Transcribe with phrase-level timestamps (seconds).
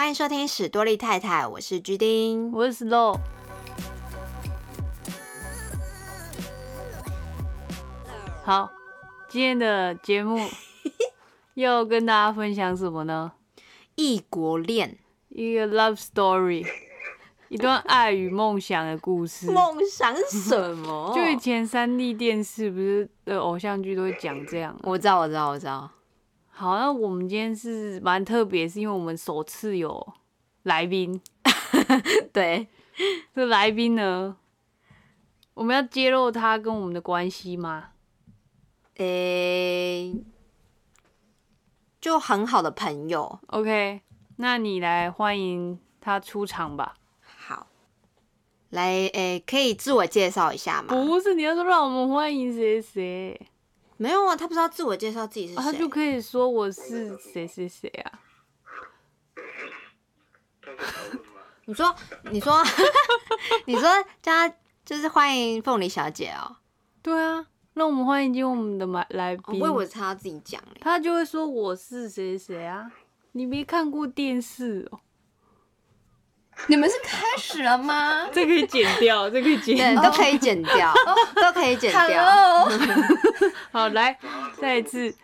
[0.00, 2.50] 欢迎收听史多利太太，我是居丁。
[2.52, 3.18] 我是 Slow。
[8.42, 8.70] 好，
[9.28, 10.38] 今天的节目
[11.52, 13.32] 要跟大家分享什么呢？
[13.94, 14.96] 异国恋，
[15.28, 16.66] 一个 love story，
[17.50, 19.50] 一段爱与梦想的故事。
[19.50, 21.12] 梦想什么？
[21.14, 24.74] 就以前三 D 电视不是的偶像剧都会讲这样。
[24.84, 25.90] 我知道，我知道，我知道。
[26.60, 30.12] 好，那我们今天是蛮特别，是因为我们首次有
[30.64, 31.18] 来宾。
[32.34, 32.68] 对，
[33.34, 34.36] 这来宾呢，
[35.54, 37.92] 我们要揭露他跟我们的关系吗？
[38.98, 40.14] 诶、
[41.98, 43.38] 就很好的朋友。
[43.46, 44.02] OK，
[44.36, 46.96] 那你来欢迎他出场吧。
[47.22, 47.68] 好，
[48.68, 50.88] 来，诶、可以自我介绍一下吗？
[50.88, 53.48] 不是，你要说让我们欢迎谁谁、
[54.00, 58.18] 没有啊，他不知道自我介绍自己是谁、啊他就可以说我是谁谁谁啊。
[61.66, 61.94] 你说，
[62.30, 62.64] 你说，
[63.66, 63.82] 你说
[64.22, 64.54] 叫他
[64.86, 66.56] 就是欢迎凤梨小姐哦。
[67.02, 69.60] 对啊，那我们欢迎今天我们的来宾。
[69.60, 70.80] 我以为是他要自己讲嘞。
[70.80, 72.90] 他就会说我是谁谁啊。
[73.32, 75.00] 你没看过电视哦？
[76.66, 80.02] 你们是开始了吗 这可以剪掉， 这可以剪对，掉。
[80.02, 80.94] 都可以剪掉，
[81.34, 82.24] 都可以剪掉。
[83.72, 84.16] 好，来
[84.60, 85.14] 再一次，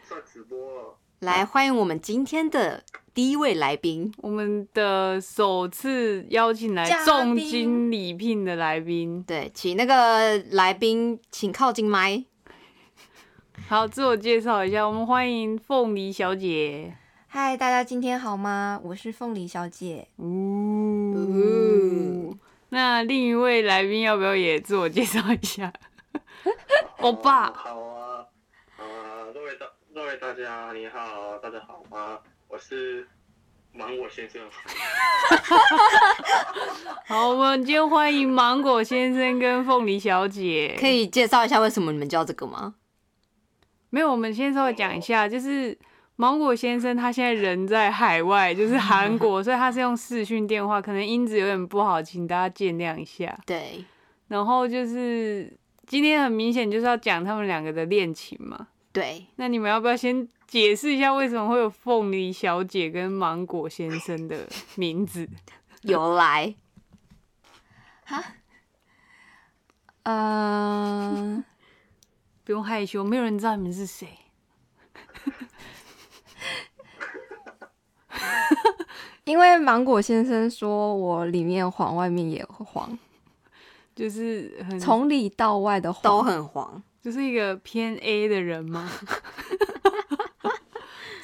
[1.20, 2.82] 来，欢迎我们今天的
[3.14, 4.12] 第一位来宾。
[4.18, 9.22] 我们的首次邀请来重金礼聘的来宾。
[9.22, 12.24] 对，请那个来宾请靠近麦。
[13.68, 16.94] 好，自我介绍一下，我们欢迎凤梨小姐。
[17.28, 18.80] 嗨，大家今天好吗？
[18.84, 20.06] 我是凤梨小姐。
[20.18, 22.36] 呜、
[22.70, 25.72] 那另一位来宾要不要也自我介绍一下？
[26.98, 28.24] 欧巴，好啊，
[28.76, 32.18] 好啊，各位大各位大家你好，大家好吗？
[32.48, 33.06] 我是
[33.72, 34.40] 芒果先生，
[37.06, 40.76] 好，我们今天欢迎芒果先生跟凤梨小姐。
[40.78, 42.76] 可以介绍一下为什么你们叫这个吗？
[43.90, 45.76] 没有，我们先稍微讲一下，就是
[46.16, 53.38] 芒果先生他现在人在海外，就是 韩国，所以他是用视讯电话，可能音质有点不好，请大家见谅一下。
[53.46, 53.84] 对，
[54.28, 55.52] 然后就是
[55.86, 58.68] 今天很明显就是要讲他们两个的恋情嘛。
[58.92, 65.28] 对，那你们要不要先解释一下为什么会有凤梨小姐跟芒果先生的名字？
[65.82, 66.54] 由来。
[70.04, 71.44] 嗯、
[72.42, 74.08] 不用害羞，没有人知道你们是谁。
[79.26, 82.96] 因为芒果先生说我里面黄，外面也黄，
[83.94, 86.22] 就是很从里到外的都。
[86.22, 88.88] 很黄，就是一个偏 A 的人吗？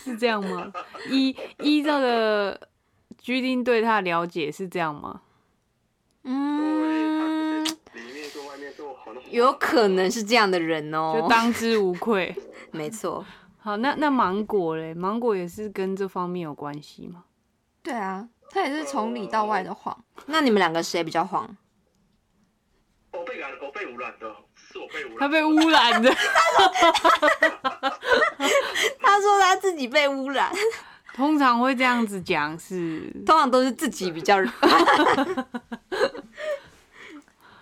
[0.03, 0.73] 是这样吗？
[1.11, 2.69] 依依照的
[3.19, 5.21] 居丁对他的了解是这样吗？
[6.25, 7.71] 嗯，里
[8.13, 12.35] 面跟外面都很有可能是这样的人哦、就当之无愧。
[12.73, 13.25] 没错，
[13.59, 14.93] 好，那那芒果嘞？
[14.93, 17.23] 芒果也是跟这方面有关系吗？
[17.83, 20.05] 对啊，他也是从里到外的黄。
[20.27, 21.57] 那你们两个谁比较黄？
[23.13, 26.11] 我被染，我被污染的，是我被污染，他被污染的，
[29.01, 30.51] 他说他自己被污染，
[31.15, 33.13] 通常会这样子讲是。
[33.27, 34.39] 通常都是自己比较。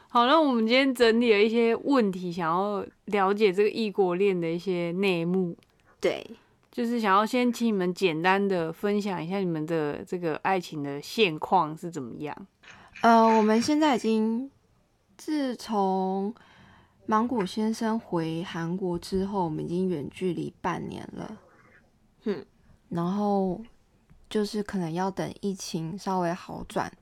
[0.09, 5.57] 好，那我们今天整理了一些问题，想要了解这个异国恋的一些内幕。
[6.01, 6.25] 对，
[6.71, 12.47] 就是想要先请你们简单的分享一下你们的这个爱情的现况是怎么样。
[13.03, 14.51] 呃，我们现在已经
[15.17, 16.35] 自从
[17.07, 21.41] 芒果先生回韩国之后，我们已经远距离半年了。
[22.25, 22.47] 嗯，
[22.89, 23.61] 然后
[24.29, 26.93] 就是可能要等疫情稍微好转，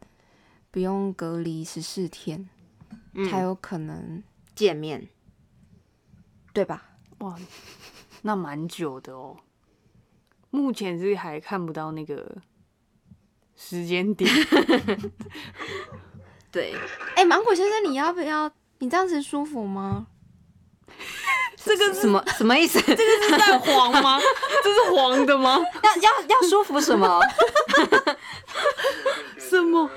[0.71, 2.49] 不用隔离十四天，
[3.29, 4.23] 才嗯，有可能，
[4.55, 5.09] 见面。
[6.55, 6.91] 对吧？
[7.19, 7.39] 哇，
[8.23, 9.37] 那蛮久的哦。
[10.51, 12.37] 目前是还看不到那个
[13.57, 14.31] 时间点。
[16.51, 16.75] 对，
[17.15, 18.51] 哎、芒果先生，你要不要？
[18.79, 20.07] 你这样子舒服吗？
[21.57, 22.81] 这个什么什么意思？
[22.81, 24.19] 这个是在黄吗？
[24.63, 25.59] 这是黄的吗？
[25.83, 27.21] 要要要舒服什么？
[29.39, 29.91] 什么？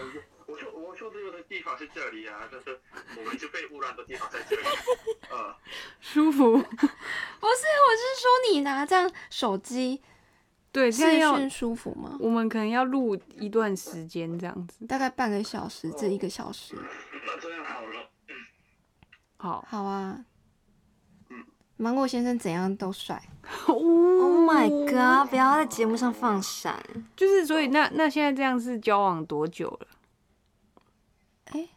[0.48, 2.80] 我说我说这个地方是这里啊，就是
[3.18, 4.63] 我们就被污染的地方在这里，
[5.30, 5.56] 呃，
[6.01, 6.57] 舒服？
[6.57, 10.01] 不是，我是说你拿这样手机
[10.71, 12.18] 对，现在要舒服吗？
[12.19, 14.85] 我们可能要录一段时间这样子。
[14.85, 16.75] 大概半个小时至一个小时。
[16.75, 18.09] 那这样好了，
[19.38, 20.25] 好，好啊，
[21.75, 23.21] 芒果先生怎样都帅。
[23.68, 25.29] Oh my god！
[25.29, 26.81] 不要在节目上放闪。
[27.15, 29.88] 就是所以那那现在这样是交往多久了？
[31.45, 31.67] 哎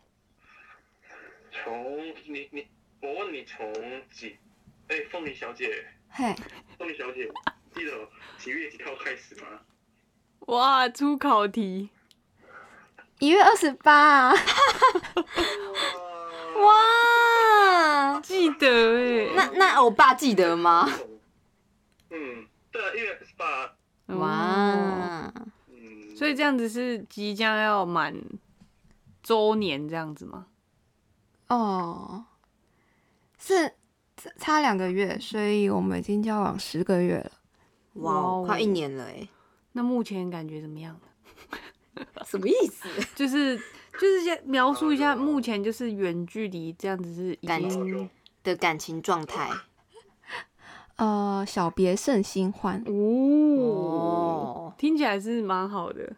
[1.51, 2.67] 从你你，
[3.01, 3.73] 我问你从
[4.11, 4.37] 几？
[4.89, 6.35] 哎，凤梨小姐，嘿，
[6.77, 7.31] 凤梨小姐，
[7.75, 7.93] 记得
[8.39, 9.47] 几月几号开始吗？
[10.47, 11.91] 哇，出考题，
[13.19, 14.33] 一月二十八，
[16.55, 20.89] 哇，记得哎、那那欧巴记得吗？
[22.11, 23.75] 嗯，对啊，一月二十八，
[24.07, 24.19] 哦。
[24.19, 25.33] 哇，
[25.69, 28.15] 嗯，所以这样子是即将要满
[29.23, 30.47] 周年这样子吗？
[31.49, 32.27] 哦，
[33.39, 33.75] 是
[34.17, 37.33] 差差两个月，所以我们已经交往十个月了。
[37.95, 39.29] 哇快一年了哎，
[39.73, 40.99] 那目前感觉怎么样？
[42.27, 42.89] 什么意思？
[43.15, 43.57] 就是
[43.93, 48.11] 就是先描述一下目前就是远距离这样子是已感经
[48.43, 49.51] 的感情状态
[50.97, 52.83] 呃，小别胜新欢。
[52.87, 54.75] 哦，哦。
[54.79, 56.15] 听起来是蛮好的。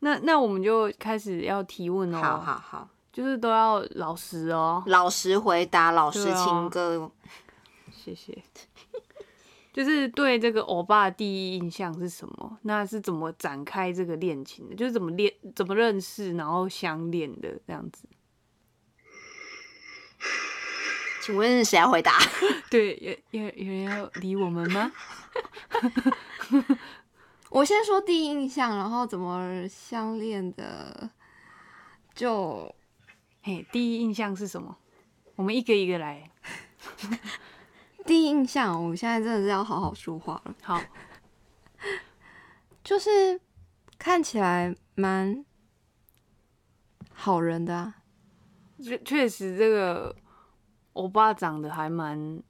[0.00, 7.10] 那那我们就开始要提问哦，好好好，就是都要老实哦，老实回答，老实情歌。
[7.90, 8.42] 谢谢。
[9.78, 12.58] 就是对这个欧巴的第一印象是什么？
[12.62, 14.74] 那是怎么展开这个恋情的？
[14.74, 18.08] 就是怎么恋、怎么认识，然后相恋的这样子。
[21.22, 22.18] 请问谁要回答？
[22.68, 24.90] 对，有有有人要理我们吗？
[27.50, 31.08] 我先说第一印象，然后怎么相恋的，
[32.16, 32.74] 就
[33.42, 34.76] 嘿，第一印象是什么？
[35.36, 36.32] 我们一个一个来。
[38.08, 40.54] 第一印象，我现在真的是要好好说话了。
[40.62, 40.80] 好，
[42.82, 43.38] 就是
[43.98, 45.44] 看起来蛮
[47.12, 47.96] 好人的啊，
[48.82, 50.16] 确确实这个
[50.94, 52.42] 欧巴长得还蛮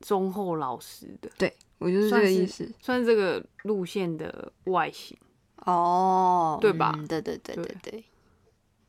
[0.00, 2.70] 忠厚老实的，对我就是这个意思。
[2.78, 5.16] 算是这个路线的外形。
[5.64, 8.04] 哦，对吧对对对对对，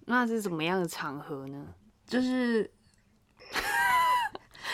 [0.07, 1.73] 那是怎么样的场合呢？
[2.05, 2.69] 就是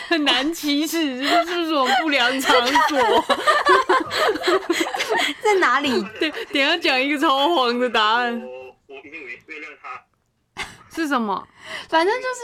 [0.08, 2.98] 很难启齿，这是什么不良场所？
[5.42, 6.02] 在哪里？
[6.18, 8.46] 对，等一下讲一个超黄的答案我
[8.86, 10.02] 我已经原原谅他，
[10.94, 11.46] 是什么？
[11.88, 12.40] 反正就是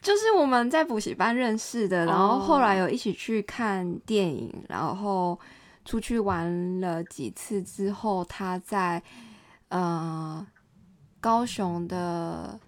[0.00, 5.36] 就是我们在补习班认识的，然后后来有一起去看电影，然后
[5.84, 9.02] 出去玩了几次之后，他在
[9.70, 10.46] 呃
[11.20, 12.60] 高雄的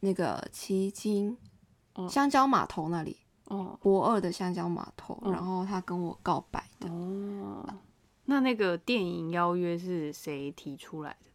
[0.00, 1.38] 那个旗津
[1.94, 3.16] 嗯香蕉码头那里，
[3.46, 7.66] 哦博二的香蕉码头，嗯然后他跟我告白的，哦，
[8.26, 11.30] 那那个电影邀约是谁提出来的？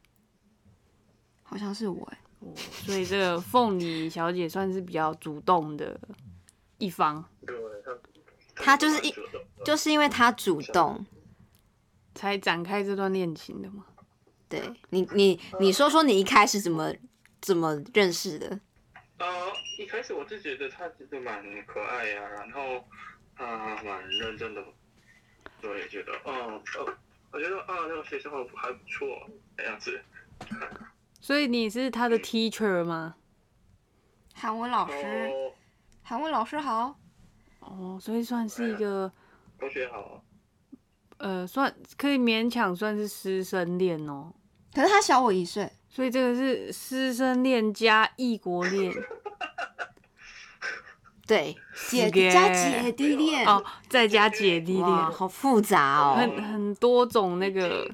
[1.43, 5.99] 好像是我哎、哦，所以这个凤梨小姐算是比较主动的
[6.77, 7.55] 一方，对
[8.55, 9.13] 他，就是一
[9.65, 11.05] 就是因为她主动。
[12.13, 13.85] 才展开这段恋情的嘛。
[14.49, 16.93] 对你，你你说说你一开始怎么
[17.39, 18.59] 怎么认识的？
[19.21, 22.83] 呃，一开始我就觉得他其实蛮可爱呀、然后
[23.35, 23.45] 他
[23.83, 24.63] 蛮认真的，
[25.61, 26.97] 对，觉得，哦，呃，
[27.31, 30.01] 我觉得啊，那个学校还不错，这样子。
[31.19, 33.15] 所以你是他的 teacher 吗？
[34.33, 35.53] 韩文老师，哦，
[36.01, 36.99] 韩文老师好，
[37.59, 39.11] 哦，所以算是一个
[39.59, 40.23] 同学好，
[41.17, 44.33] 呃，算可以勉强算是师生恋哦。
[44.73, 48.91] 可是他小我一岁，所以这个是师生恋加异国恋。
[51.27, 51.55] 对，
[51.89, 56.15] 姐是的加姐弟恋，哦，再加姐弟哇，恋，好复杂哦。
[56.17, 57.89] 很很多种那个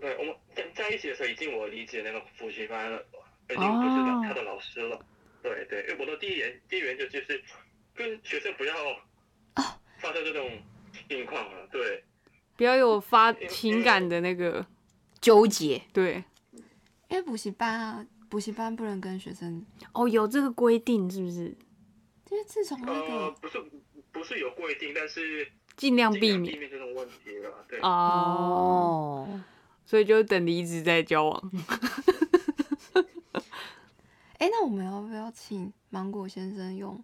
[0.00, 2.98] 对，我们在在一起的时候，已经我理解那个补习班了，
[3.48, 4.22] 已经不是哦。
[4.24, 4.98] 他的老师了。
[5.42, 7.40] 对对，因为我的第一原第一原则就是
[7.94, 8.74] 跟学生不要
[9.98, 10.50] 发生这种
[11.08, 11.68] 情况了。
[11.70, 12.02] 对，
[12.56, 14.66] 不要有发情感的那个，
[15.20, 16.24] 纠结，对，
[17.14, 21.56] 因为补习班啊，补习班不能跟学生，哦，有这个规定是不是？
[22.30, 23.64] 因为自从那呃，个不是
[24.10, 27.64] 不是有规定，但是尽量避免避免这种问题了。
[27.68, 29.40] 对，哦，哦，
[29.86, 31.50] 所以就等离职再交往。
[34.38, 37.00] 哎、那我们要不要请芒果先生用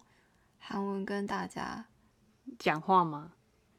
[0.59, 1.85] 韩文跟大家
[2.59, 3.31] 讲话吗？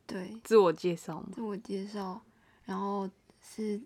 [0.07, 1.29] 对自我介绍吗？
[1.35, 2.23] 自我介绍？
[2.65, 3.07] 然后
[3.43, 3.79] 是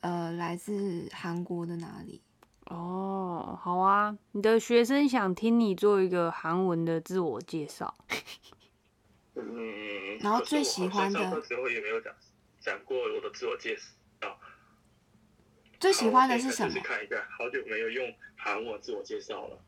[0.00, 2.22] 呃来自韩国的哪里？
[2.66, 7.94] 哦，好啊，你的学生想听你做一个韩文的自我介绍。
[9.34, 12.12] 嗯，然后最喜欢的时候也没有讲
[12.60, 13.84] 讲过我的自我介绍。
[15.80, 16.82] 最喜欢的是好什么我？
[16.82, 19.58] 看一下，好久没有用韩文自我介绍了。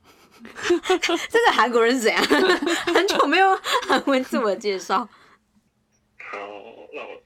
[1.30, 2.22] 这个韩国人是怎样？
[2.92, 3.56] 很久没有
[3.88, 4.98] 韩文自我介绍。
[4.98, 5.08] 好，
[6.92, 7.22] 那我，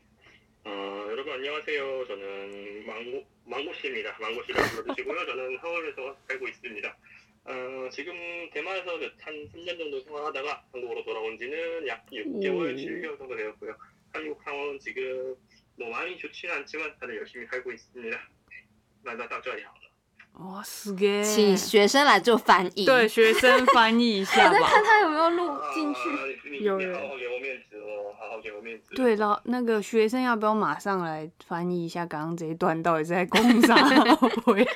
[0.67, 2.07] 어, 여러분 안녕하세요.
[2.07, 4.17] 저는 망고 망고씨입니다.
[4.19, 5.27] 망고씨라고 불러주시고요.
[5.27, 6.99] 저는 서울에서 살고 있습니다.
[7.45, 8.15] 어, 지금
[8.51, 12.77] 대만에서 한 3년 정도 생활하다가 한국으로 돌아온 지는 약 6개월, 음.
[12.77, 13.77] 7개월 정도 되었고요.
[14.11, 15.37] 한국 상황은 지금
[15.77, 18.29] 뭐 많이 좋지는 않지만 다들 열심히 살고 있습니다.
[19.03, 19.84] 만나다 좋아요.
[20.35, 20.45] 了。
[20.45, 22.85] 哇，死给，请学生来做翻译。
[22.85, 24.85] 对学生翻译一下 我在看。
[24.85, 26.01] 他有没有录进去。
[26.65, 28.95] 有有你好好给我面子哦，好好给我面子。
[28.95, 33.75] 对了，那个学生要不要马上来翻译一下刚刚这一段到底在攻啥？
[34.45, 34.67] 会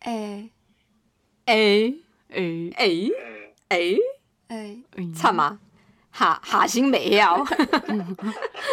[0.00, 0.48] 哎
[1.46, 1.94] 哎
[2.28, 2.36] 哎
[2.76, 3.96] 哎嗯，哎，
[4.48, 5.58] 哎，诶惨吗？
[6.10, 7.44] 哈哈星没要，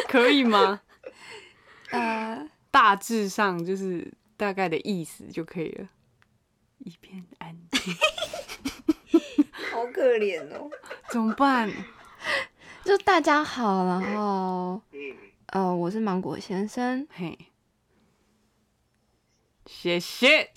[0.07, 0.79] 可以吗？
[1.91, 5.87] 呃，大致上就是大概的意思就可以了。
[6.79, 7.93] 一片安静，
[9.71, 10.67] 好可怜哦。
[11.09, 11.69] 怎么办？
[12.83, 15.15] 就大家好，然后嗯，
[15.47, 17.37] 呃，我是芒果先生，嘿，
[19.73, 20.49] 谢谢。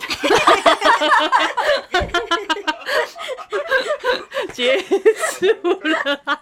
[4.53, 5.45] 结束
[5.81, 6.37] 了，他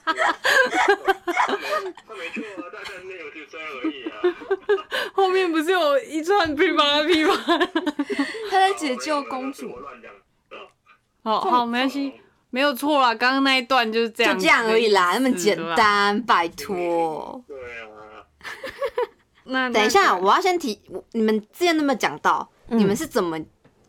[2.14, 4.12] 没错啊，大概内容就这样而已啊。
[5.14, 7.34] 后面不是有一串噼啪噼啪？
[8.52, 9.74] 他在解救公主。
[11.24, 12.14] 好好，没关系，
[12.50, 13.16] 没有错啦。
[13.16, 15.58] 刚刚那一段就是这样，就这样而已啦，那么简。
[15.76, 17.42] 单，拜对托。
[17.48, 18.28] 对啊，
[19.46, 23.40] 那等一下，我要先提，我你们之前那么讲到，嗯你们是怎么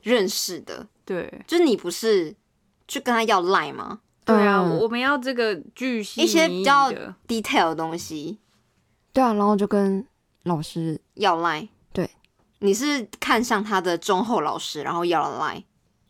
[0.03, 0.87] 认识的？
[1.05, 2.35] 对就是你不是
[2.89, 4.01] 去跟他要 line 吗？
[4.25, 6.91] 对啊，嗯我们要这个巨细一些比较
[7.29, 8.39] detail 的东西
[9.13, 10.07] 对啊，然后就跟
[10.45, 11.69] 老师要 line。
[11.93, 12.09] 对，
[12.61, 15.65] 你是看上他的忠厚老师，然后要了 line，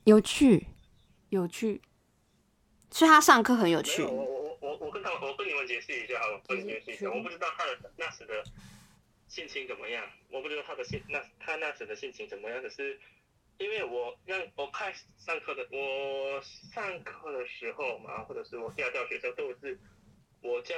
[0.05, 0.69] 有趣，
[1.31, 1.83] 有趣。
[2.91, 4.09] 所以他上课很有趣有。
[4.09, 8.33] 我我我我跟他我跟你们解释一下好了，我跟你们解释一下，我不知道他的那时的
[9.35, 13.01] 心情怎么样，我不知道他的心那他那时的心情怎么样，可是
[13.59, 16.41] 因为我让我开始上课的，我
[16.73, 19.77] 上课的时候嘛，或者是我调教学生都是
[20.41, 20.77] 我教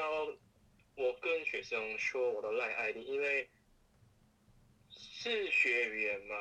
[0.95, 3.47] 我跟学生说我的赖 ID，因为
[4.89, 6.35] 是学员嘛，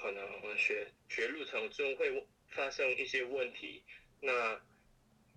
[0.00, 3.82] 可能学学路程中会发生一些问题，
[4.20, 4.60] 那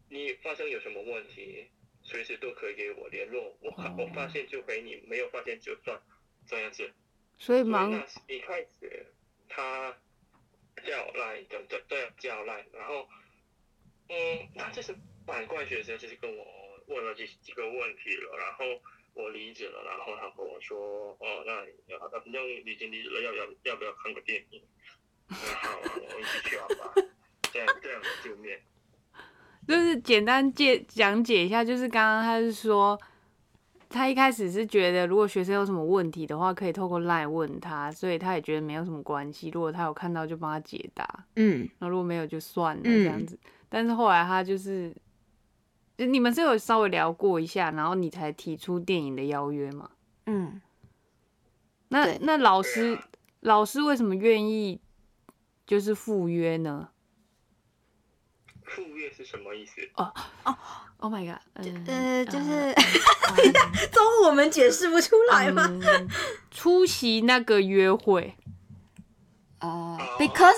[0.10, 1.72] 你发生有什么问题，
[2.04, 6.00] 随时都可以给我联络，我我发现就回你，没有发现就算
[6.50, 6.92] 这样子。
[7.38, 7.94] 所以忙
[8.28, 9.06] 一开始
[9.48, 9.96] 他
[10.84, 13.08] 叫我赖对，对对，叫我赖，然后
[14.10, 14.94] 嗯，他就是
[15.26, 16.46] 反怪学生，就是跟我
[16.88, 18.66] 问了几几个问题了，然后
[19.14, 24.62] 我理解了，然后他跟我说，哦，那反正已经理解了，要要要不要看个电影？
[25.28, 26.94] 那好啊，我们一起去好吧？
[27.54, 28.62] 这样这样见面。
[29.68, 33.00] 就是简单介讲解一下，就是刚刚他是说，
[33.90, 39.50] 他一开始是觉得如果学生有什么问题的话，可以透过 LINE 问他，所以他也觉得没有什么关系。
[39.50, 43.38] 如果他有看到就帮他解答，嗯，那如果没有就算了嗯这样子。
[43.68, 44.96] 但是后来他就是，
[45.98, 49.90] 你们是有稍微聊过一下，然后你才提出电影的邀约嘛？
[50.28, 50.62] 嗯，
[51.88, 53.00] 那那老师
[53.40, 54.80] 老师为什么愿意
[55.66, 56.90] 就是赴约呢
[58.64, 59.82] 赴约是什么意思？
[61.00, 61.40] ？Oh my god！
[61.56, 62.76] 嗯呃，就是呃
[63.92, 65.66] 中午我们解释不出来吗？
[65.70, 66.08] 嗯
[66.52, 68.36] 出席那个约会，
[69.60, 70.58] 呃啊，because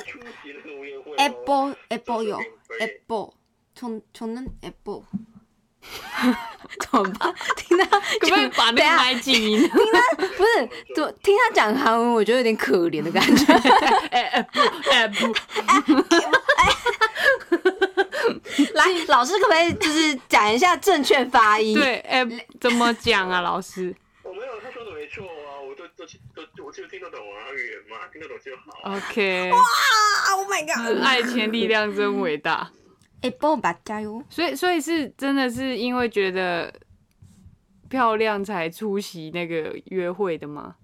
[1.17, 2.39] apple apple 有
[2.79, 3.33] apple，
[3.75, 5.03] 从从那 apple，
[6.79, 7.33] 怎么办？
[7.55, 7.85] 听他
[8.19, 9.59] 可不可以把那个麦静音？
[9.69, 13.53] 听他不是，就听他讲韩文，我觉得有点可怜的感觉。
[14.09, 14.59] 哎哎不
[14.91, 15.33] 哎不，
[18.75, 21.75] 来，老师可不可以就是讲一下正确发音？
[21.77, 22.25] 对哎
[22.59, 26.05] 怎么讲啊，老师 我没有，他说的没错啊，我都都
[26.55, 28.95] 都我就听得懂啊，语言嘛，听得懂就好。
[28.95, 29.59] ，OK，哇
[30.35, 31.03] ，Oh my god！
[31.03, 32.71] 爱情力量真伟大。
[33.21, 34.23] apple 吧，加油！
[34.29, 36.73] 所以所以是真的是因为觉得
[37.89, 40.75] 漂亮才出席那个约会的吗？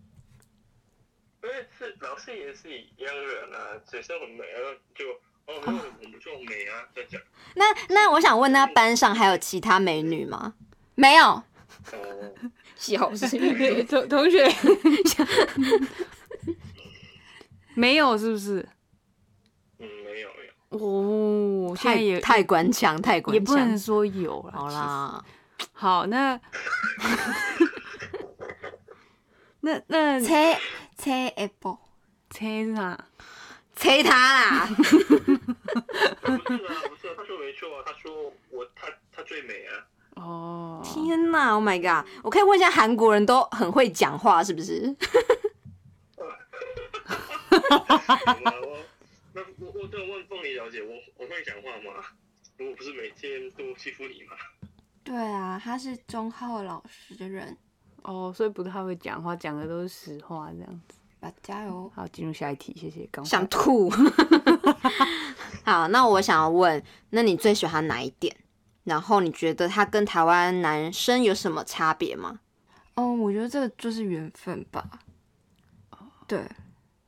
[1.42, 5.06] 因为是老师也是一样人啊，学生很美啊，就
[5.48, 7.20] 哦，没有很不错，美啊，这样讲。
[7.56, 10.54] 那那我想问，那班上还有其他美女吗？
[10.96, 11.44] 没有，哦，
[12.76, 13.38] 笑死！
[13.86, 14.46] 同 同学
[17.76, 18.68] 没有是不是？
[19.80, 20.52] 嗯，没有没有。
[20.70, 23.80] 哦，现在太也太官腔，太官也不能腔。
[23.80, 24.52] 说有了。
[24.52, 25.24] 好啦，
[25.72, 26.40] 好，那
[29.62, 30.58] 那那切
[30.98, 31.78] 切 apple，
[32.32, 33.06] 车是啥？
[33.78, 34.68] 催他啦！
[34.76, 34.98] 不是啊，
[36.26, 39.86] 不是啊，他说没错啊，他说我他他最美啊。
[40.16, 42.04] 哦，天哪，Oh my god！
[42.24, 44.96] 我可以问一下，韩国人都很会讲话是不是？
[46.18, 46.26] 我
[49.34, 52.04] 那我我这问凤梨小姐，我我会讲话吗？
[52.60, 54.36] 我不是每天都欺负你吗？
[55.04, 57.56] 对啊，他是忠厚老实的人，
[58.02, 60.98] 哦，所以不太会讲话，讲的都是实话这样子。
[61.20, 61.92] 啊，加油！
[61.96, 63.08] 好，进入下一题，谢谢。
[63.12, 63.90] 刚想吐。
[65.66, 68.36] 好，那我想要问，那你最喜欢哪一点？
[68.84, 72.40] 然后你觉得他跟台湾男生有什么差别吗？
[72.94, 74.88] 嗯，我觉得这个就是缘分吧。
[76.28, 76.48] 对，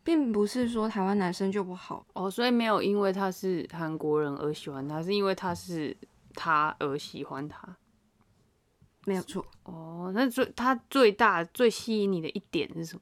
[0.03, 2.05] 并不是说台湾男生就不好。
[2.13, 5.95] 哦，所以没有因为他是韩国人而喜欢他，是因为他是
[6.33, 7.77] 他而喜欢他。
[9.05, 9.45] 没有错。
[9.63, 13.01] 哦，那最他最大最吸引你的一点是什么？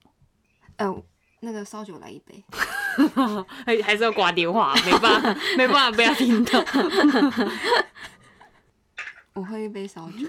[0.77, 1.03] 呃，
[1.41, 2.43] 那个烧酒来一杯。
[3.65, 6.63] 还还是要挂电话，没办法，没办法不要听到。
[9.33, 10.27] 我喝一杯烧酒。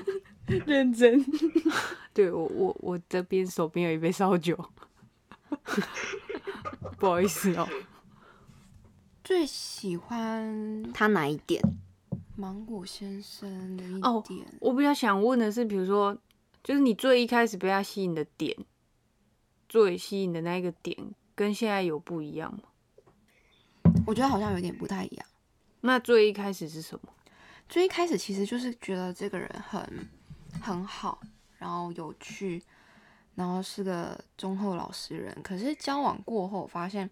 [0.66, 1.24] 认真。
[2.12, 4.58] 对我我我这边手边有一杯烧酒，
[6.98, 7.68] 不好意思哦。
[9.22, 11.62] 最喜欢他哪一点？
[12.34, 14.46] 芒果先生的一哦点。
[14.60, 16.16] 我比较想问的是，比如说，
[16.62, 18.56] 就是你最一开始被他吸引的点，
[19.68, 20.96] 最吸引的那一个点，
[21.34, 23.92] 跟现在有不一样吗？
[24.06, 25.26] 我觉得好像有点不太一样。
[25.80, 27.12] 那最一开始是什么？
[27.68, 30.08] 最一开始其实就是觉得这个人很
[30.60, 31.20] 很好，
[31.58, 32.62] 然后有趣，
[33.34, 35.36] 然后是个忠厚老实人。
[35.42, 37.08] 可是交往过后，发现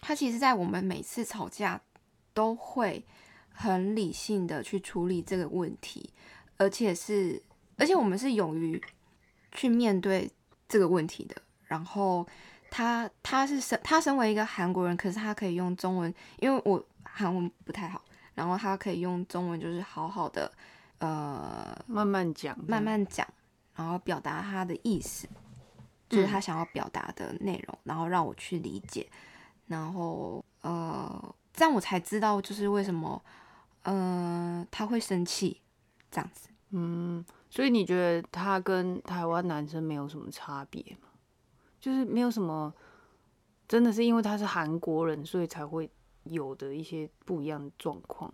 [0.00, 1.80] 他其实，在我们每次吵架
[2.34, 3.02] 都会
[3.50, 6.10] 很理性的去处理这个问题，
[6.58, 7.42] 而且是，
[7.78, 8.80] 而且我们是勇于
[9.52, 10.30] 去面对
[10.68, 11.42] 这个问题的。
[11.66, 12.26] 然后
[12.70, 18.02] 他他是身他身为一个韩国人，可是他可以用中文，因为我韩文不太好。
[18.34, 20.52] 然后他可以用中文，就是好好的，
[20.98, 23.26] 呃，慢慢讲，慢慢讲，
[23.74, 25.26] 然后表达他的意思，
[26.06, 29.08] 就是他想要表达的内容，然后让我去理解，
[29.68, 33.24] 然后呃，这样我才知道就是为什么，
[33.84, 35.62] 呃，他会生气
[36.10, 36.50] 这样子。
[36.72, 41.05] 嗯，所以你觉得他跟台湾男生没有什么差别吗？
[41.86, 42.74] 就是没有什么，
[43.68, 45.88] 真的是因为他是韩国人，所以才会。
[46.28, 48.28] 有的一些不一样的状况，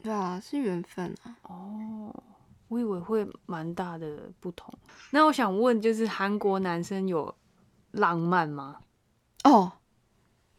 [0.00, 1.36] 对啊，是缘分啊。
[1.42, 2.14] 哦，
[2.68, 4.72] 我以为会蛮大的不同。
[5.10, 7.34] 那我想问，就是韩国男生有
[7.90, 8.76] 浪漫吗？
[9.42, 9.72] 哦，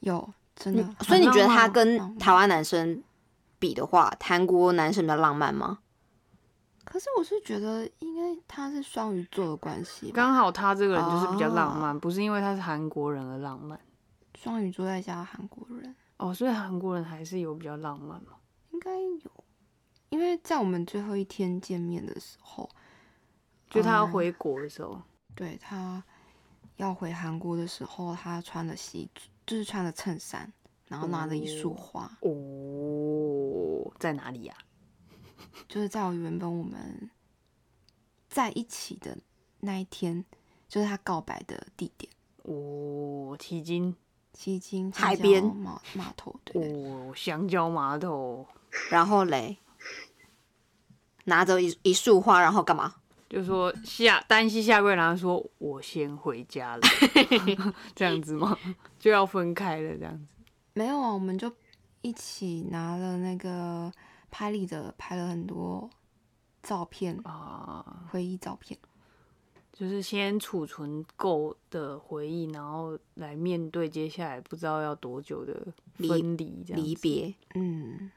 [0.02, 0.84] 有，真的。
[1.00, 3.02] 所以你觉得他跟台湾男生
[3.58, 5.80] 比的话，韩国男生比较浪漫吗？
[6.90, 13.80] 可是我是觉得，应该他是双鱼座的关系，刚好他这个人就是比较浪漫，不是因为他是韩国人而浪漫。
[14.36, 15.94] 双鱼座再加韩国人。
[16.18, 18.34] 哦，所以韩国人还是有比较浪漫吗？
[18.72, 19.32] 应该有，
[20.10, 22.70] 因为在我们最后一天见面的时候，
[23.70, 25.02] 就他要回国的时候，
[25.36, 26.04] 对他
[26.78, 29.10] 要回韩国的时候，他穿的西，
[29.46, 30.52] 就是穿的衬衫，
[30.88, 32.10] 然后拿了一束花。
[32.22, 34.56] 哦，在哪里呀？
[35.68, 37.10] 就是在我原本我们
[38.30, 39.18] 在一起的
[39.62, 40.24] 那一天，
[40.68, 42.12] 就是他告白的地点。
[42.44, 43.96] 哦，迄今。
[44.34, 48.46] 西京海边码码头，对哦，香蕉码头。
[48.92, 49.58] 然后嘞，
[51.24, 52.94] 拿着一一束花，然后干嘛？
[53.28, 56.82] 就说下单膝下跪，然后说我先回家了，
[57.96, 58.56] 这样子吗？
[59.00, 60.36] 就要分开了，这样子？
[60.74, 61.52] 没有啊，我们就
[62.04, 63.92] 一起拿了那个
[64.30, 65.90] 拍立得，拍了很多
[66.62, 68.78] 照片啊，回忆照片。
[69.74, 75.54] 就是先储存够的回忆，然后来面对接下来不知道要多久的
[75.94, 77.32] 分离、离别。
[77.54, 78.12] 嗯，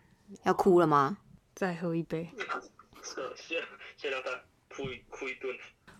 [0.45, 1.19] 要哭了吗？
[1.55, 2.31] 再喝一杯。
[3.37, 3.63] 先
[3.97, 4.31] 先让他
[4.75, 5.55] 哭一哭一顿。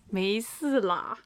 [0.09, 1.17] 没事啦，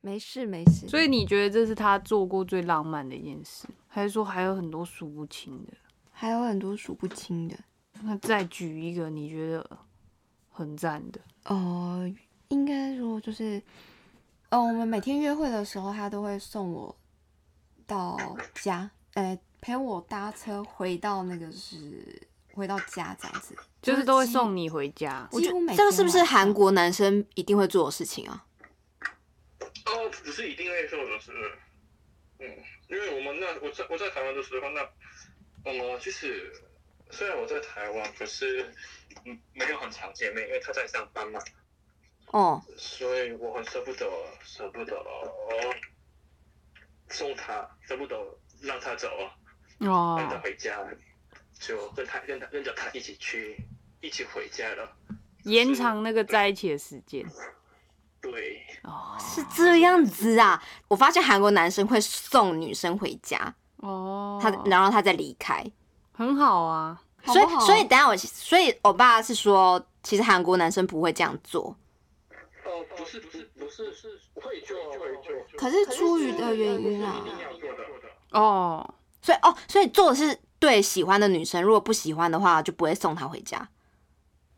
[0.00, 0.88] 没事没事。
[0.88, 5.72] 所以你觉得这是他做过最浪漫的一件事，还是说还有很多数不清的？
[6.10, 7.58] 还有很多数不清的。
[8.04, 9.78] 那再举一个你觉得
[10.50, 11.20] 很赞的？
[11.44, 12.12] 哦。
[12.48, 13.62] 应该说就是，
[14.50, 16.94] 呃，我们每天约会的时候，他都会送我
[17.86, 18.14] 到
[18.56, 22.20] 家，呃，陪我搭车回到那个是
[22.52, 25.26] 回到家这样子，就是都会送你回家。
[25.32, 28.44] 几乎每这个是不是韩国男生一定会做的事情啊？
[29.86, 29.90] 哦，
[30.22, 31.32] 不是一定会做的事，
[32.38, 32.46] 嗯，
[32.90, 34.82] 因为我们那我在我在台湾的时候，那
[35.70, 36.52] 我们，就是
[37.12, 38.72] 虽然我在台湾，可是
[39.24, 41.38] 嗯没有很常见面，因为他在上班嘛。
[42.28, 44.10] 哦，所以我很舍不得，
[44.42, 44.96] 舍不得
[47.10, 48.16] 送他，舍不得
[48.62, 49.06] 让他走，
[49.80, 50.78] 哦让他回家，
[51.60, 53.62] 就跟他跟他跟着他一起去，
[54.00, 54.96] 一起回家了。
[55.44, 57.22] 延长那个在一起的时间。
[58.22, 60.62] 对，哦是这样子啊。
[60.88, 65.62] 我发现韩国男生会送女生回家，哦，他然后他再离开。
[66.12, 67.02] 很好啊。
[67.24, 71.76] 所以所以等下我所以欧巴是说，其实韩国男生不会这样做。
[72.64, 77.84] 哦，不是不是不是是会做会做，可是出于的原因啊一，定要做的。
[78.30, 83.68] 哦，所以哦，所以做的是对喜欢的女生，如果不喜欢的话，就不会送她回家。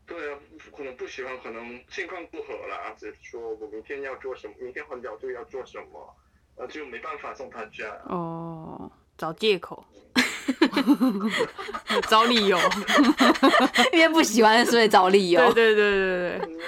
[0.07, 0.39] 对啊，
[0.77, 6.17] 可能不喜欢，可能情况不合啦，只是说我明天要做什么，明天很早就要做什么，
[6.57, 7.91] 呃，就没办法送她家。
[8.07, 9.85] 哦，找借口，
[12.09, 12.59] 找理由。
[13.93, 15.41] 因为不喜欢，所以找理由。
[15.53, 16.59] 对对对对对，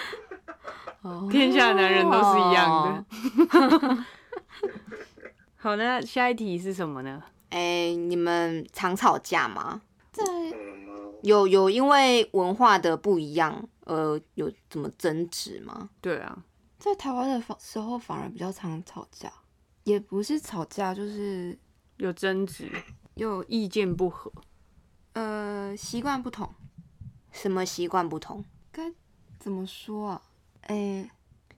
[1.02, 4.04] 哦天下男人都是一样的。
[5.58, 7.22] 好，那下一题是什么呢？
[7.50, 9.80] 哎、你们常吵架吗？
[10.12, 15.90] 在嗯，有有因为文化的不一样，呃，有怎么争执吗？
[16.00, 16.38] 对啊，
[16.78, 19.32] 在台湾的反时候反而比较常吵架，
[19.84, 21.56] 也不是吵架，就是
[21.98, 22.70] 有争执，
[23.14, 24.32] 有意见不合。
[25.14, 26.54] 呃习惯不同，
[27.32, 28.44] 什么习惯不同？
[28.70, 28.92] 该
[29.38, 30.22] 怎么说啊？
[30.62, 31.10] 哎、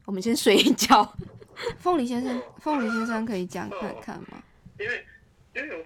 [0.05, 1.17] 我们先睡一觉。
[1.79, 4.43] 凤梨先生，凤梨先生可以讲看看吗？
[4.79, 5.05] 因为
[5.57, 5.77] 因为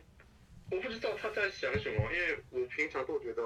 [0.70, 3.42] 我我不知道他在想什么，因为我平常都觉得，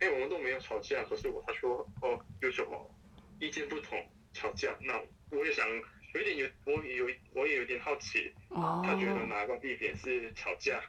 [0.00, 2.90] 哎，我们都没有吵架，可是我他说哦有什么
[3.38, 3.98] 意见不同
[4.34, 5.66] 吵架，那我也想
[6.14, 10.80] 有点有我有我也有点好奇，哦他觉得哪个地点是吵架？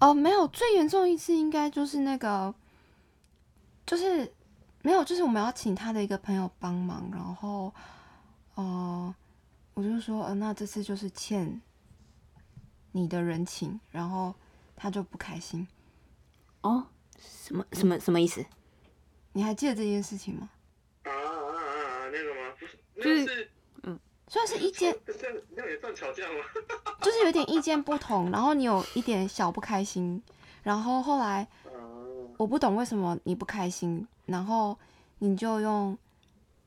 [0.00, 2.54] 哦，没有，最严重一次应该就是那个，
[3.86, 4.32] 就是
[4.82, 7.72] 没有，就是我们要请他的一个朋友帮忙，然后，
[8.56, 9.14] 呃，
[9.74, 11.62] 我就说，呃，那这次就是欠
[12.92, 14.34] 你的人情，然后
[14.74, 15.66] 他就不开心。
[16.62, 18.44] 哦，什么什么什么意思？
[19.32, 20.50] 你还记得这件事情吗？
[21.04, 22.10] 啊啊啊啊！
[22.10, 22.54] 那个吗？
[22.58, 23.50] 不是，那就是
[24.28, 26.44] 算是意见， 这样那样也算吵架吗？
[27.02, 30.22] 就是有点意见不同，然后你有一点小不开心，
[30.62, 34.76] 然后后来嗯，我不懂为什么你不开心，然后
[35.18, 35.96] 你就用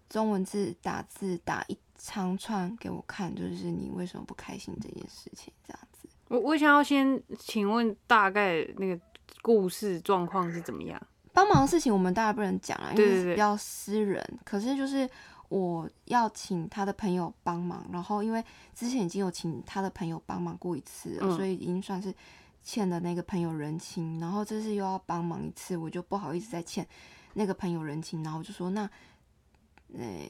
[0.10, 6.08] 中文字打字打一长串给我看，就是你为什么不开心这件事情，这样子。
[6.30, 9.00] 我我想要先请问大概那个
[9.42, 11.02] 故事状况是怎么样？
[11.34, 14.24] 帮忙的事情我们大概不能讲啊，因为是比较私人。
[14.44, 15.08] 可是就是
[15.50, 18.44] 我要请他的朋友帮忙，然后因为
[18.76, 22.14] 之前已经有请他的朋友帮忙过一次了，嗯所以已经算是
[22.64, 24.20] 欠了那个朋友人情。
[24.20, 26.86] 然后这次又要帮忙一次，我就不好意思再欠
[27.34, 28.90] 那个朋友人情，然后我就说那，
[29.94, 30.30] 呃，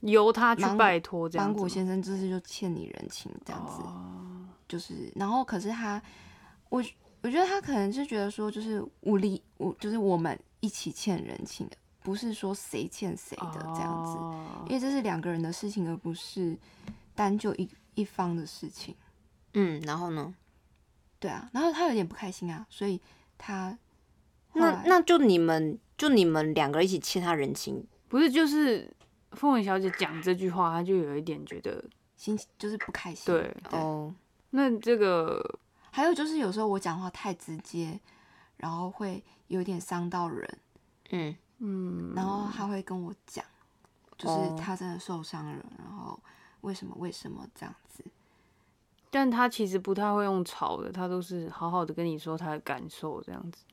[0.00, 1.68] 由他去拜托这样芒果。
[1.68, 3.82] 先生这次就欠你人情这样子。
[3.82, 6.02] 哦，就是，然后可是他，
[6.68, 6.84] 我
[7.22, 16.58] 我觉得他可能是觉得说，就是无力，我就是我们一起欠人情的，不是说谁欠谁的这样子，哦因为这是两个人的事情，而不是
[17.14, 18.94] 单就一一方的事情。
[19.54, 20.34] 嗯，然后呢？
[21.18, 22.98] 对啊，然后他有点不开心啊，所以
[23.36, 23.78] 他
[24.54, 28.90] 那那就你们就你们两个人一起欠他人情，不是，就是
[29.32, 31.84] 凤尾小姐讲这句话，她就有一点觉得，
[32.16, 33.26] 心情就是不开心。
[33.26, 34.14] 对哦，
[34.50, 35.60] 那这个
[35.90, 38.00] 还有就是有时候我讲话太直接，
[38.56, 40.58] 然后会有点伤到人，
[41.10, 43.44] 嗯，嗯，然后他会跟我讲，
[44.18, 46.18] 就是哦他真的受伤了，然后
[46.62, 48.04] 为什么为什么这样子。
[49.10, 53.64] 但他其实不太会用吵的，他都是好好的跟你说他的感受这样子。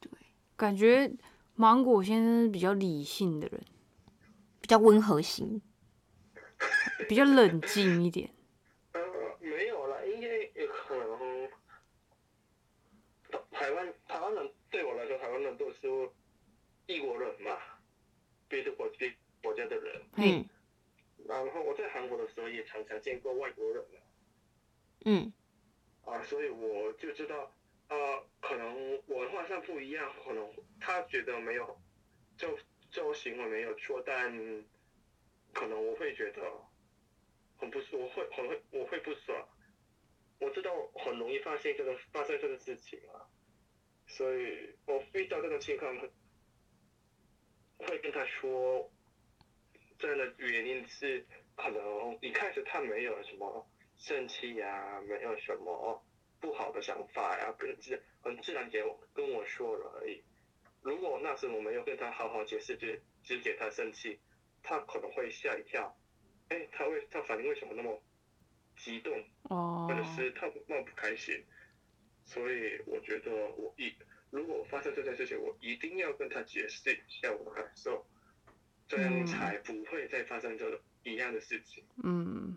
[0.00, 0.10] 对，
[0.56, 1.12] 感觉
[1.54, 3.64] 芒果先生是比较理性的人，
[4.60, 5.60] 比较温和型。
[7.08, 8.30] 比较冷静一点。
[8.92, 9.00] 呃，
[9.40, 11.50] 没有啦，因为有可能
[13.50, 16.08] 台湾台湾人对我来说，台湾人都是
[16.86, 17.58] 异国人嘛，
[18.48, 20.02] 别的国别国家的人。
[20.16, 20.44] 嗯。
[21.28, 24.00] 然后我在韩国的时候也常常见过外国人嘛。
[25.04, 25.32] 嗯。
[26.04, 27.54] 啊，所以我就知道，
[27.88, 31.80] 呃，可能文化上不一样，可能他觉得没有，
[32.36, 32.58] 就
[32.90, 34.32] 就行为没有错，但
[35.52, 36.42] 可能我会觉得
[37.56, 39.48] 很不舒，我会很会我会不爽。
[40.40, 42.98] 我知道很容易发现这个发生这个事情。
[43.12, 43.30] 啊，
[44.08, 45.96] 所以我遇到这种情况
[47.86, 48.90] 会会跟他说，
[49.98, 53.68] 真的原因是可能一开始他没有什么
[53.98, 56.02] 生气呀、没有什么
[56.40, 60.22] 不好的想法呀、很自很自然给我跟我说了而已。
[60.80, 62.88] 如果那时我没有跟他好好解释，就
[63.22, 64.18] 只给他生气，
[64.62, 65.96] 他可能会吓一跳，
[66.48, 68.02] 哎，他为他反应为什么那么
[68.76, 69.12] 激动，
[69.50, 69.86] 哦。
[69.88, 71.44] 或者是他那么不开心，
[72.24, 73.94] 所以我觉得我一
[74.32, 78.04] 如果发生这件事情，我一定要跟他解释一下我的感受，
[78.88, 81.84] 这样嗯才不会再发生这个一样的事情。
[82.02, 82.56] 嗯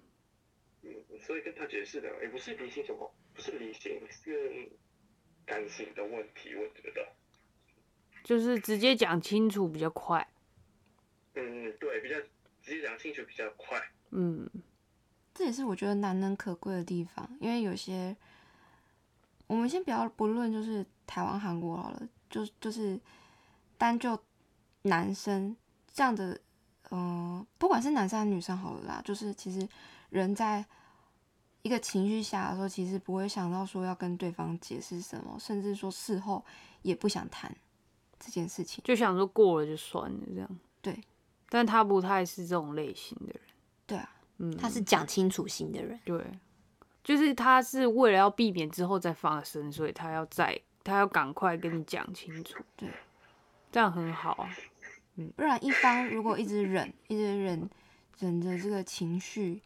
[0.83, 4.69] 嗯，所以跟他解释的也不是理性什么，不是理性，是
[5.45, 7.05] 感情的问题，我觉得。
[8.23, 10.25] 就是直接讲清楚比较快。
[11.33, 12.15] 嗯，对，比较
[12.61, 13.91] 直接讲清楚比较快。
[14.11, 14.49] 嗯
[15.33, 18.15] 这也是我觉得难能可贵的地方，因为有些
[19.47, 22.99] 我们先不要不论就是台湾、韩国好了，就就是
[23.77, 24.17] 单就
[24.83, 25.55] 男生
[25.93, 26.39] 这样的，
[26.91, 29.67] 嗯、不管是男生还是女生好了啦，就是其实
[30.09, 30.65] 人在
[31.61, 36.43] 一个情绪下的时候，其实不会想到说要跟对方解释什么，甚至说事后
[36.83, 37.55] 也不想谈
[38.19, 38.83] 这件事情。
[38.83, 40.59] 就想说过了就算了这样。
[40.81, 41.03] 对，
[41.49, 43.41] 但他不太是这种类型的人。
[43.87, 45.99] 对啊，嗯，他是讲清楚型的人。
[46.05, 46.23] 对，
[47.05, 52.57] 就是他是为了要避免之后再发生，所以他要再他要赶快跟你讲清楚。
[52.75, 52.89] 对，
[53.71, 54.49] 这样很好啊。
[55.35, 57.69] 不然一方如果一直忍，一直忍
[58.19, 59.61] 忍着这个情绪，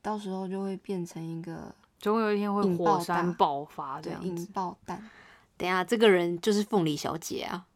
[0.00, 4.48] 到时候就会变成一个总有一天会火山爆发这样子。
[4.52, 5.08] 爆弹。
[5.58, 7.66] 等一下，这个人就是凤梨小姐啊。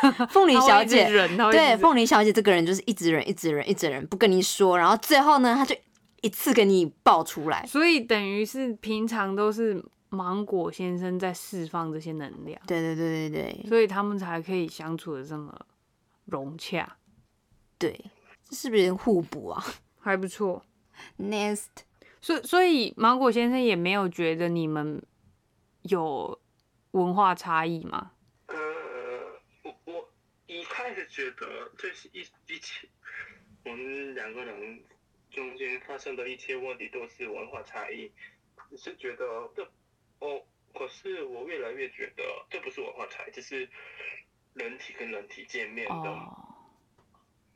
[0.30, 1.08] 凤梨小姐，
[1.50, 5.74] 对，凤梨小姐这个人就是一直忍，一直忍，一直忍，不跟你说，然后最后呢，他就
[6.20, 7.64] 一次给你爆出来。
[7.66, 15.66] 所以等于是平常都是芒果先生在释放这些能量，对对对对对所以他们才可以相处的这么
[16.24, 16.96] 融洽，
[17.78, 18.10] 对，
[18.48, 19.64] 这是不是互补啊？
[20.00, 20.64] 还不错。
[21.18, 21.68] Nest
[22.20, 25.02] 所以所以芒果先生也没有觉得你们
[25.82, 26.38] 有
[26.90, 28.10] 文化差异吗？
[28.48, 28.56] 呃，
[29.62, 30.08] 我我
[30.46, 32.20] 一开始觉得这是一
[32.52, 32.88] 一起，
[33.64, 34.82] 我们两个人
[35.30, 38.10] 中间发生的一切问题都是文化差异，
[38.70, 39.62] 只是觉得这
[40.18, 40.42] 哦，
[40.74, 43.68] 可是我越来越觉得这不是文化差异，这是
[44.54, 46.46] 人体跟人体见面的哦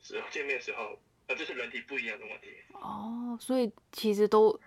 [0.00, 4.60] 时候，见面时候，呃，这是人体不一样的问题，哦，所以其实都。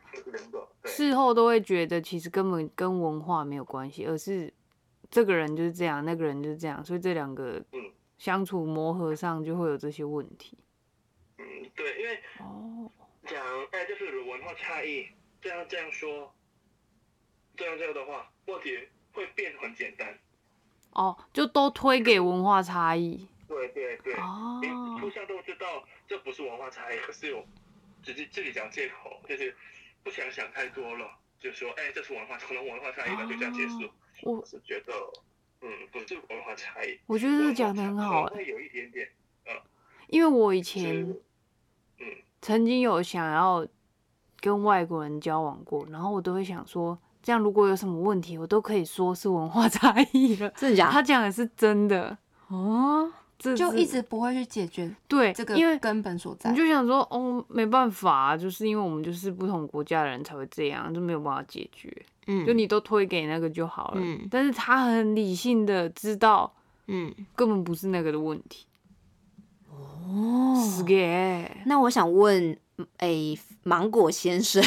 [0.86, 4.52] 事后都会觉得其实根本跟文化没有关系，而是
[5.12, 10.58] 这个人就是这样，那个人就是这样，所以这两个嗯相处磨合上就会有这些问题。
[11.78, 12.92] 嗯，对，因为哦，
[13.26, 15.08] 讲，哎，就是文化差异，
[15.42, 16.34] 这样这样说，
[17.56, 18.78] 这样这样的话，问题
[19.14, 20.18] 会变得很简单。
[20.92, 23.28] 哦，就都推给文化差异。
[23.48, 24.60] 对对对，哦。
[24.62, 24.68] 你
[25.00, 27.46] 互相都知道这不是文化差异，可是我
[28.02, 29.56] 只是自己讲借口，就是
[30.04, 31.10] 不想想太多了，
[31.40, 33.90] 就说，哎，这是文化，可能文化差异吧，就这样结束。
[34.24, 34.94] 我我是觉得，
[35.62, 38.24] 嗯，不是文化差异，我觉得这讲的很好。
[38.24, 39.08] 哎、会有一点点，
[40.08, 41.22] 因为我以前是，
[42.00, 42.06] 嗯，
[42.42, 43.66] 曾经有想要
[44.40, 50.50] 跟外国人交往过，然后我都会想说，这样如果有什么问题，我都可以说是文化差异了。
[50.52, 50.92] 真的假的？
[50.94, 52.18] 他讲的是真的
[52.50, 56.56] 哦，这就一直不会去解决对这个因为根本所在你。
[56.56, 61.92] 就想说，哦，没办法、啊，就是因为我们就是不同国家的人才会这样，就没有办法解决。
[62.30, 64.02] 嗯就你都推给那个就好了。
[64.04, 66.54] 嗯但是他很理性的知道
[66.88, 68.67] 嗯根本不是那个的问题。
[70.08, 70.84] 哦
[71.66, 72.58] 那我想问，
[73.00, 74.64] 诶、芒果先生，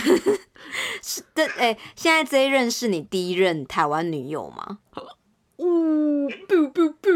[1.03, 4.79] 是的，诶、现在这一任是你第一任台湾女友吗？
[5.57, 7.09] 呜不不不，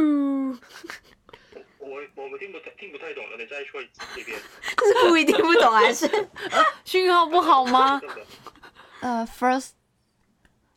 [1.79, 3.87] 我我们听不太听不太懂了，你再说一
[4.25, 6.09] 遍，是故意听不懂还是？
[6.85, 8.01] 讯号不好吗？
[9.01, 9.71] 呃，first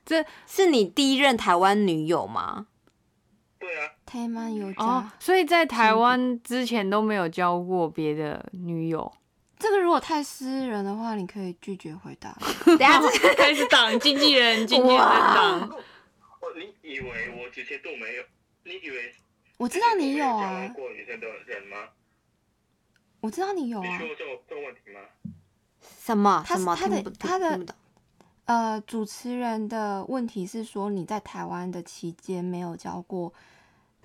[0.06, 2.68] 这是你第一任台湾女友吗？
[4.12, 9.12] 对啊，台湾有家、哦，所以在台湾之前都没有交过别的女友。
[9.60, 12.38] 这个如果太私人的话，你可以拒绝回答。
[12.66, 15.62] 等下这开始挡经纪人，经纪人在挡。
[15.62, 17.10] 哦，你以为
[17.44, 18.24] 我之前都没有？
[18.64, 19.14] 你以为
[19.58, 21.78] 我知道你有啊往，过女生的人吗？
[23.20, 23.88] 我知道你有啊。
[23.88, 25.00] 你说这个这个问题吗？
[26.00, 26.76] 什么他什么？
[26.76, 27.66] 他的他的
[28.46, 33.34] 呃，主持人的问题是说你在台湾的期间没有交过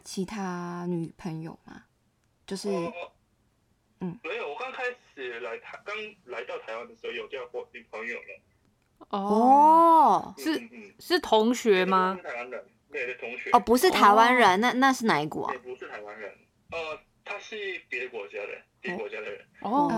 [0.05, 1.85] 其他女朋友吗？
[2.47, 2.69] 就是
[4.01, 4.85] 嗯，没有，我刚开
[5.15, 8.41] 始来台，刚来到台湾的时候有交过女朋友了。
[9.11, 10.61] 哦，是
[10.99, 12.29] 是同学吗是？
[12.29, 13.51] 台湾人，对对，同学。
[13.53, 15.59] 哦，不是台湾人，那那是哪一国啊也？
[15.61, 16.33] 不是台湾人，
[16.71, 17.57] 呃，他是
[17.89, 19.47] 别的国家的，别的国家的人。
[19.61, 19.89] 哦，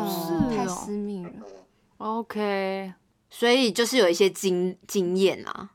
[0.55, 0.97] 太私哦。
[0.97, 1.33] 密了。
[1.35, 1.64] 嗯
[1.99, 2.93] ，OK，
[3.31, 5.74] 所以就是有一些经经验啊，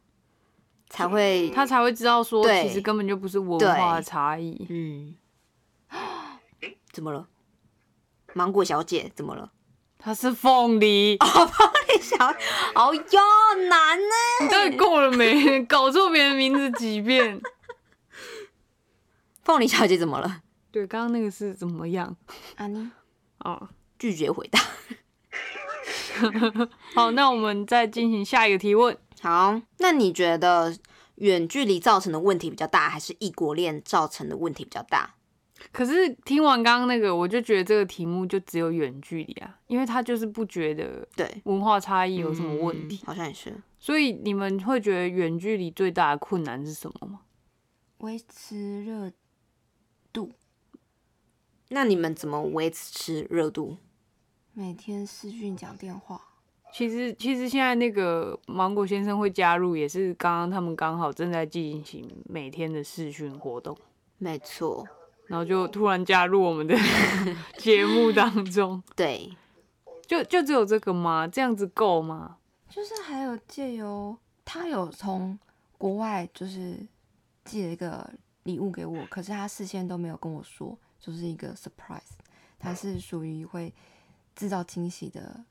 [0.90, 4.66] 才会他才会知道说，其实根本就不是文化的差异。
[4.70, 5.16] 嗯，
[6.92, 7.28] 怎么了？
[8.34, 9.52] 芒果小姐怎么了？
[9.98, 11.18] 她是凤梨，
[12.02, 12.28] 小，
[12.76, 13.20] 哦哟，
[13.68, 14.16] 难呢。
[14.42, 15.64] 你到底够了没？
[15.66, 17.42] 搞错别人名字几遍？
[19.44, 20.42] 凤梨小姐怎么了？
[20.72, 22.16] 对，刚刚那个是怎么样？
[22.56, 22.90] 啊你
[23.40, 24.60] 哦，拒绝回答。
[26.96, 28.98] 好，那我们再进行下一个提问。
[29.22, 30.78] 好，那你觉得
[31.16, 35.16] 远距离造成的问题比较大，还是异国恋造成的问题比较大？
[35.74, 43.54] 可是听完刚刚那个，我就觉得这个题目就只有远距离啊，因为他就是不觉得对，文化差异有什么问题，嗯好像也是。
[43.78, 47.22] 所以你们会觉得远距离最大的困难是什么吗？
[47.98, 49.12] 维持热
[50.14, 50.32] 度，
[51.68, 53.76] 那你们怎么维持热度？
[54.54, 56.29] 每天视讯讲电话。
[56.72, 63.76] 其实，其实现在那个芒果先生会加入，也是刚刚他们刚好正在进行每天的试训活动，
[64.20, 64.88] 没错，
[65.26, 66.76] 然后就突然加入我们的
[67.58, 68.82] 节目当中。
[68.96, 69.36] 对，
[70.06, 71.28] 就就只有这个吗？
[71.28, 72.38] 这样子够吗？
[72.70, 75.38] 就是还有借由他有从
[75.78, 76.86] 国外就是
[77.46, 78.08] 寄了一个
[78.44, 82.12] 礼物给我，可是他事先都没有跟我说，就是一个 surprise，
[82.60, 83.74] 他是属于会
[84.36, 85.44] 制造惊喜的。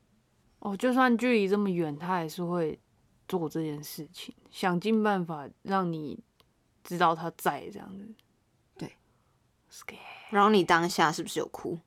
[0.59, 2.79] 哦，就算距离这么远，他还是会
[3.27, 6.19] 做这件事情，想尽办法让你
[6.83, 8.13] 知道他在这样子。
[8.77, 8.95] 对
[10.29, 11.79] 然后你当下是不是有哭？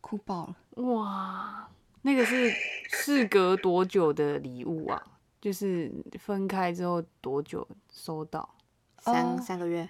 [0.00, 1.68] 哭爆了，哇，
[2.02, 2.52] 那个是
[2.88, 5.02] 事隔多久的礼物啊？
[5.40, 8.48] 就是分开之后多久收到？
[8.98, 9.88] 三、哦三个月，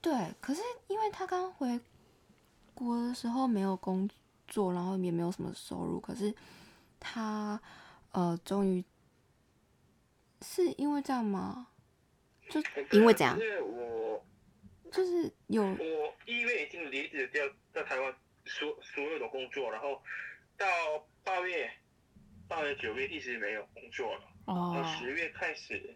[0.00, 1.80] 对，可是因为他刚回
[2.74, 4.08] 国的时候没有工
[4.46, 6.32] 作，然后也没有什么收入，可是
[7.00, 7.60] 他
[8.12, 8.84] 呃终于
[10.42, 11.68] 是因为这样吗？
[12.50, 14.24] 就因为这样因为我
[14.90, 18.14] 就是有我一月已经离职掉在台湾
[18.46, 20.02] 所所有的工作，然后
[20.56, 20.66] 到
[21.22, 21.70] 八月、
[22.48, 25.94] 八月、九月一直没有工作了，哦，十月开始，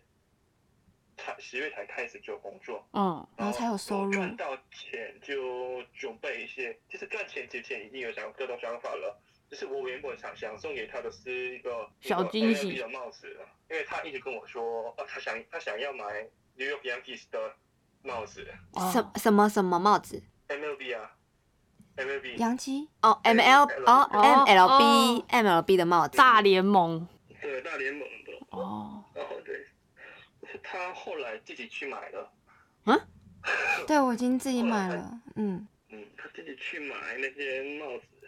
[1.16, 9.18] 才十月才开始做工作，嗯，然后才有收入赚到钱就准备一些，就是赚钱之前已经有想各种想法了。
[9.52, 12.74] 就是我原本想想送给他的是一个小惊喜。
[12.78, 13.28] 的帽子，
[13.68, 17.54] 因为他一直跟我说，哦，他想他想要买 New York Yankees 的
[18.02, 18.48] 帽子。
[18.72, 18.90] 哦。
[18.90, 21.14] 什什么什么帽子？，MLB 啊
[21.98, 22.88] ，MLB 洋基？
[23.02, 24.84] 哦，M L 哦哦 M L B
[25.20, 25.24] 哦。
[25.28, 26.16] M L B 的帽子。
[26.16, 27.06] 大联盟。
[27.42, 29.66] 对大联盟的，哦，然后对，
[30.62, 32.32] 他后来自己去买了，
[32.86, 32.98] 嗯，
[33.86, 38.21] 对我已经自己买了，嗯，嗯，他自己去买那些帽子，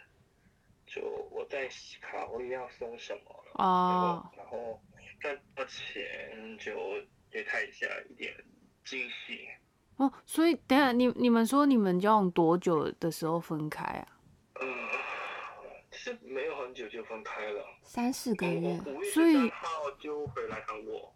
[0.95, 1.67] 就我在
[2.01, 3.63] 考虑要送什么了。
[3.63, 4.79] 哦，然后
[5.19, 6.71] 赚到钱就
[7.29, 8.33] 给他一下一点
[8.85, 9.45] 惊喜。
[9.97, 14.07] 哦，所以等下你你们说你们交往多久的时候分开啊？
[14.53, 14.65] 呃，
[15.91, 21.13] 其实没有很久就分开了，三四个我月，我五月所以十三号就回来韩国。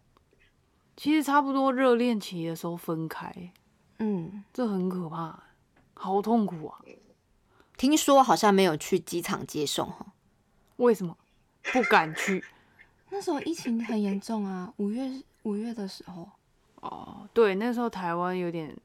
[0.96, 3.32] 其实差不多热恋期的时候分开，
[3.98, 5.42] 嗯，这很可怕，
[5.94, 6.78] 好痛苦啊！
[7.80, 10.12] 听说好像没有去机场接送哈。
[10.76, 11.16] 为什么
[11.72, 12.44] 不敢去？
[13.08, 15.10] 那时候疫情很严重啊，五月
[15.44, 16.28] 五月的时候，
[16.82, 18.76] 哦，对，那时候台湾有点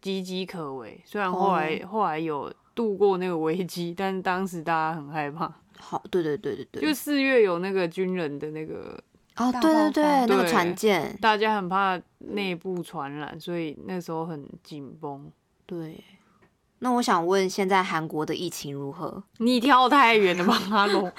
[0.00, 5.54] 岌岌可危，虽然后来、哦后来有度过那个危机， 但是当时大家很害怕。
[5.78, 8.98] 好，对对对对对，就四月有那个军人的那个，
[9.36, 15.30] 哦，大对对对，那个对船舰，大家很怕内部传染，所以那时候很紧绷。
[15.66, 16.02] 对。
[16.78, 19.24] 那我想问，现在韩国的疫情如何？
[19.38, 21.10] 你跳太远了吧，阿龙？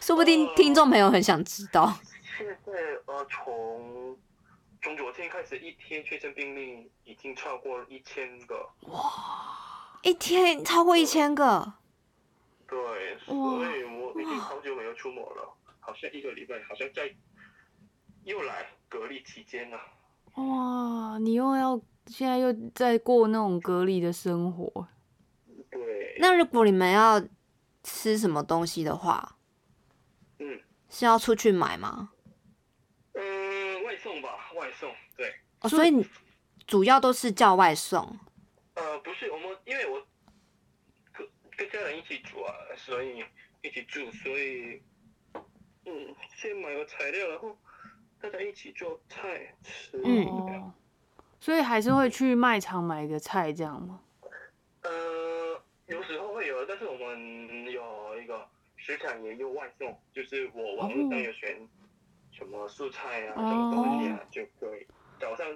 [0.00, 1.92] 说不定听众朋友很想知道。
[2.36, 2.72] 现在
[3.06, 4.16] 呃，从
[4.82, 8.68] 从昨天开始，一天确诊病例已经超过一千个。
[8.82, 9.02] 哇
[10.02, 11.72] 一天超过一千个，
[12.68, 12.78] 对，
[13.18, 17.12] 所以我已经好久没有出门了，好像一个礼拜，好像在
[18.22, 19.80] 又来隔离期间了。
[20.38, 24.88] 哇，你又要现在又在过那种隔离的生活，
[25.68, 27.20] 对，那如果你们要
[27.82, 29.36] 吃什么东西的话，
[30.38, 32.12] 嗯是要出去买吗？
[33.14, 35.34] 嗯，外送吧，外送，对。
[35.60, 36.06] 哦，所以你
[36.66, 38.16] 主要都是叫外送。
[38.74, 40.00] 呃，不是，我们因为我
[41.12, 43.24] 跟跟家人一起住啊，所以
[43.62, 44.80] 一起住，所以
[45.84, 47.58] 嗯，先买个材料，然后
[48.20, 50.00] 大家一起做菜吃。
[50.04, 50.72] 嗯哦，
[51.40, 54.00] 所以还是会去卖场买个菜这样吗？
[54.82, 61.68] 呃，有时候会有，但是我们有一个食材也有外送，就是我网络上有选
[62.32, 64.86] 什么素菜啊，什么东西啊，就可以
[65.20, 65.46] 早上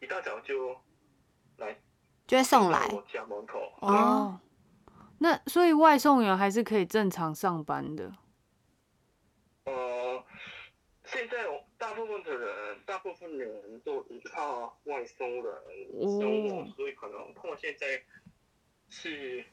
[0.00, 0.76] 一大早就
[1.58, 1.76] 来
[2.26, 3.72] 就会送来我家门口。
[3.80, 4.40] 哦。
[5.22, 8.10] 那所以外送员还是可以正常上班的。
[9.64, 10.24] 呃，
[11.04, 11.46] 现在
[11.90, 15.60] 大部分的人，大部分的人都依靠外送的
[16.00, 18.00] 生活，哦所以可能他们现在
[18.88, 19.44] 是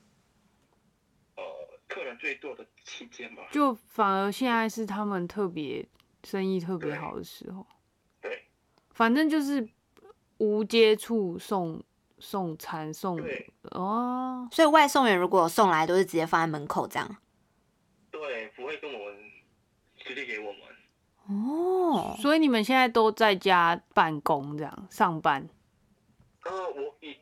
[1.36, 1.44] 呃
[1.88, 3.48] 客人最多的期间吧。
[3.52, 5.84] 就反而现在是他们特别
[6.24, 7.66] 生意特别好的时候。
[8.22, 8.44] 对
[8.92, 9.68] 反正就是
[10.38, 11.84] 无接触送
[12.20, 17.18] 送餐送对哦，所以外送员如果送来都是直接放在门口这样。
[18.12, 19.32] 对，不会跟我们
[19.98, 20.62] 直接给我们。
[21.28, 25.48] 哦，所以你们现在都在家办公这样上班
[26.46, 27.18] 呃，我已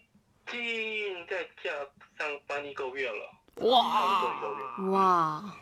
[0.46, 1.72] 经在家
[2.18, 3.68] 上班一个月了。
[3.68, 4.92] 哇。
[4.92, 5.56] 哇，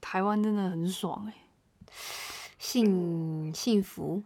[0.00, 1.34] 台湾真的很爽哎、
[2.58, 4.22] 幸幸福。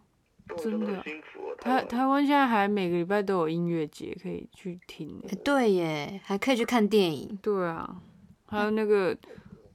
[0.57, 1.55] 真的很辛苦哦。
[1.59, 7.37] 台台湾现在还每个礼拜都有音乐节可以去听对耶，还可以去看电影。
[7.41, 8.01] 对啊，
[8.47, 9.15] 还有那个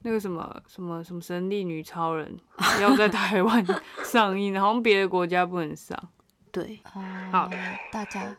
[0.03, 2.37] 那个什么什么什么神力女超人
[2.81, 3.65] 要在台湾
[4.03, 5.97] 上映， 好像别的国家不能上，
[6.51, 7.49] 对，哦，好
[7.91, 8.35] 大家。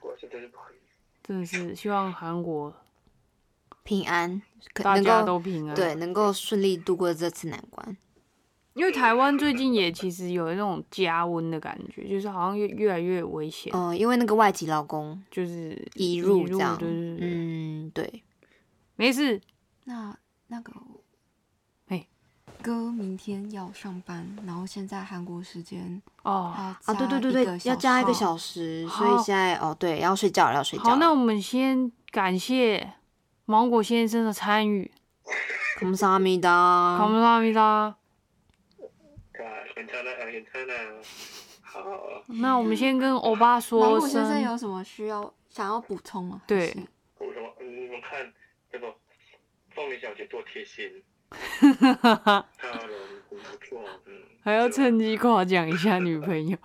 [1.23, 2.75] 真的是希望韩国
[3.85, 4.43] 平安，
[4.75, 5.77] 大家都平安。
[5.77, 7.97] 对，能够顺利度过这次难关。
[8.75, 18.23] 因为台湾最近也其实有那种加温的感觉，就是好像越越来越危险，嗯、因为那个外籍劳工就是移入这样，对对对，嗯，对，
[18.97, 19.41] 没事，
[19.85, 20.17] 那
[20.49, 20.90] 那个，嘿，
[22.62, 26.52] 哥明天要上班，然后现在韩国时间哦。
[26.58, 30.90] 要啊，对对对对，加一个要加一个小小时，好所以现在哦，对，要睡觉了，要睡觉了。
[30.92, 32.94] 好，那我们先感谢
[33.46, 34.92] 芒果先生的参与，
[35.80, 36.98] 감사합니 감사 다。
[36.98, 37.62] 합니다。
[39.38, 39.46] 啊，
[39.76, 40.74] 괜찮아，괜찮아。
[41.62, 46.42] 好，那我们先跟欧巴芒说果先生声，有什么需要想要补充吗？
[46.48, 46.88] 对还是
[47.20, 47.54] 我什么？
[47.62, 48.34] 你们看
[48.72, 48.88] 这个
[49.76, 52.49] 凤梨小姐多贴心， 哈哈哈哈
[54.43, 56.59] 还要趁机夸奖一下女朋友。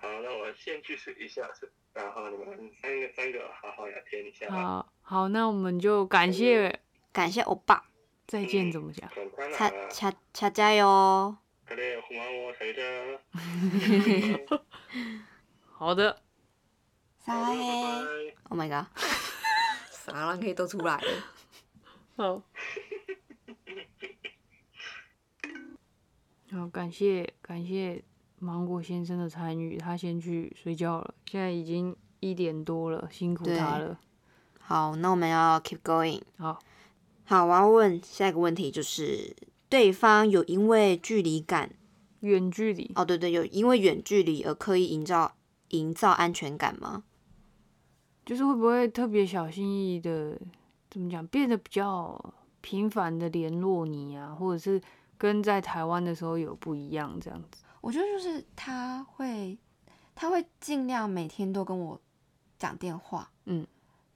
[0.00, 1.48] 好那我先去洗一下
[1.94, 6.80] 然后你们三个三个好好聊天一下好好那我们就感谢
[7.12, 7.84] 感谢欧巴。
[8.26, 9.08] 再见怎么讲？
[9.54, 11.36] 掐掐掐加油
[15.72, 16.22] 好的。
[17.18, 18.86] 撒拉嘿 oh my god
[19.90, 21.35] 撒拉嘿都出来了。
[22.16, 22.42] 好，
[26.50, 28.02] 好，感谢感谢
[28.38, 34.00] 芒果先生的参与，他先去睡觉了，现在已经一点多了，辛苦他了。
[34.58, 36.22] 好，那我们要 keep going。
[36.38, 36.58] 好，
[37.24, 39.36] 好，我要问下一个问题，就是
[39.68, 41.72] 对方有因为距离感，
[42.20, 45.36] 远距离，哦，对对，有因为远距离而刻意营造
[45.68, 47.04] 营造安全感吗？
[48.24, 50.40] 就是会不会特别小心翼翼的，
[50.96, 52.18] 怎么讲，变得比较
[52.62, 54.80] 频繁的联络你啊，或者是
[55.18, 57.62] 跟在台湾的时候有不一样这样子？
[57.82, 59.58] 我觉得就是他会，
[60.14, 62.00] 他会尽量每天都跟我
[62.58, 63.66] 讲电话，嗯，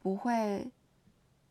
[0.01, 0.67] 不会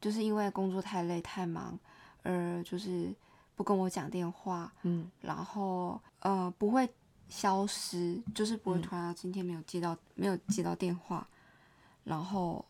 [0.01, 1.77] 就是因为工作太累太忙，
[2.23, 3.13] 而就是
[3.55, 5.11] 不跟我讲电话，嗯。
[5.21, 6.89] 然后呃不会
[7.27, 8.81] 消失，就是不会嗯。
[8.81, 11.25] 突然今天没有接到没有接到电话，
[12.03, 12.65] 然后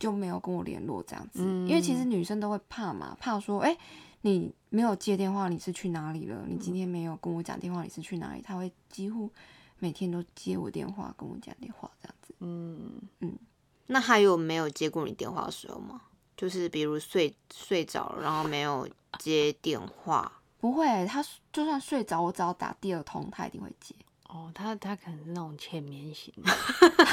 [0.00, 1.44] 就没有跟我联络这样子。
[1.44, 3.76] 因为其实嗯女生都会怕嘛，怕说哎、
[4.22, 6.44] 你没有接电话，你是去哪里了？
[6.48, 8.42] 你今天没有跟我讲电话，你是去哪里？
[8.42, 9.30] 他会几乎
[9.78, 12.34] 每天都接我电话，跟我讲电话这样子。
[12.40, 13.38] 嗯，
[13.86, 16.00] 那还有没有接过你电话的时候吗？
[16.36, 18.88] 就是比如睡睡着了，然后没有
[19.18, 20.32] 接电话。
[20.58, 21.22] 不会，他
[21.52, 23.94] 就算睡着，我只要打第二通，他一定会接。
[24.32, 26.52] 哦，他他可能是那种浅眠型的，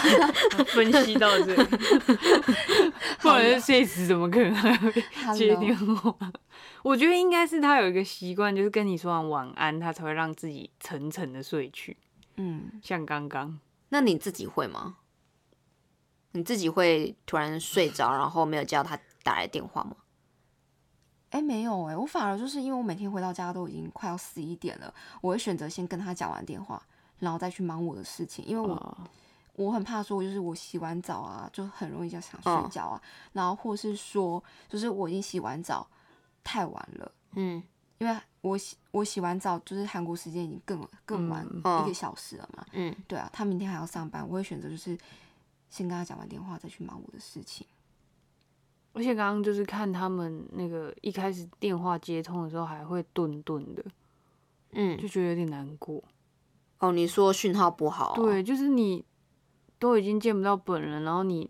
[0.69, 1.63] 分析到这里，
[3.19, 4.91] 不然睡死怎么可能还会
[5.35, 6.15] 接电话？
[6.83, 11.97] 我觉得应该是他有一个习惯，就是跟你说完晚安，他才会让自己沉沉的睡去，
[12.35, 13.59] 嗯，像刚刚。
[13.89, 14.97] 那你自己会吗？
[16.33, 19.95] 你自己会突然睡着，然后没有接到他打来电话吗？
[21.31, 26.81] 哎，没有哎，我反而就是因为我每天回到家都已经快要十一点了，我会选择先跟他讲完电话，
[27.19, 28.97] 然后再去忙我的事情，因为我、哦，
[29.55, 32.69] 我很怕说，就是我洗完澡啊，就很容易就想睡嗯。
[32.69, 33.01] 觉啊，
[33.33, 35.87] 然后或是说，就是我已经洗完澡
[36.43, 37.61] 太晚了，嗯，
[37.97, 41.45] 因为我洗我洗完澡就是韩国时间已经更更晚
[41.83, 44.97] 一个小时了嘛，嗯，对啊，他明天还要上班，我会选择就是
[45.69, 47.65] 先跟他讲完电话，再去忙我的事情。
[48.93, 53.83] 而且刚刚就是看他们那个一开始电话接通的时候还会顿顿的，
[54.71, 56.03] 嗯，就觉得有点难过。
[56.79, 59.03] 哦，你说讯号不好、对，，就是你
[59.79, 61.49] 都已经见不到本人，然后你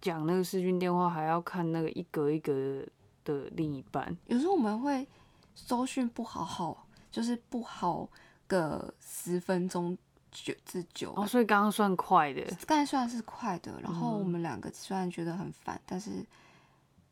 [0.00, 2.84] 讲那个视讯电话，还要看那个一格一格
[3.24, 4.16] 的另一半。
[4.26, 5.06] 有时候我们会
[5.54, 8.08] 搜讯不好好，就是不好
[8.46, 9.96] 个十分钟
[10.30, 11.12] 九至九。
[11.16, 16.24] 哦，所以刚刚算快的，刚才算是快的，然后我们两个虽然觉得很烦，但是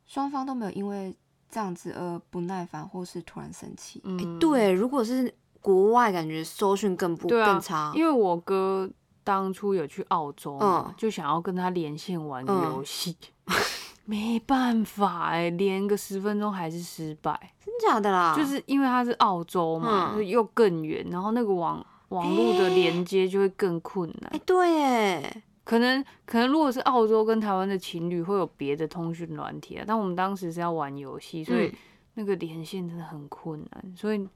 [0.07, 1.14] 双方都没有因为
[1.49, 4.01] 这样子而不耐烦或是突然生气。
[4.05, 8.88] 嗯，对，如果是国外，感觉搜讯更不更差，因为我哥
[9.22, 10.94] 当初有去澳洲嘛，嗯。
[10.96, 13.14] 就想要跟他连线玩游戏，
[14.06, 18.34] 没办法哎、连个十分钟还是失败，真假的啦？
[18.34, 24.30] 就是因为他是澳洲嘛，又更远，然后那个网网络的连接就会更困难。
[24.32, 31.74] 哎、对哎，可能可能如果是澳洲跟台湾的情侣会有别的通讯软体啊，但我们当时是要玩游戏，所以嗯。
[32.14, 34.28] 那个连线真的很困难，所以。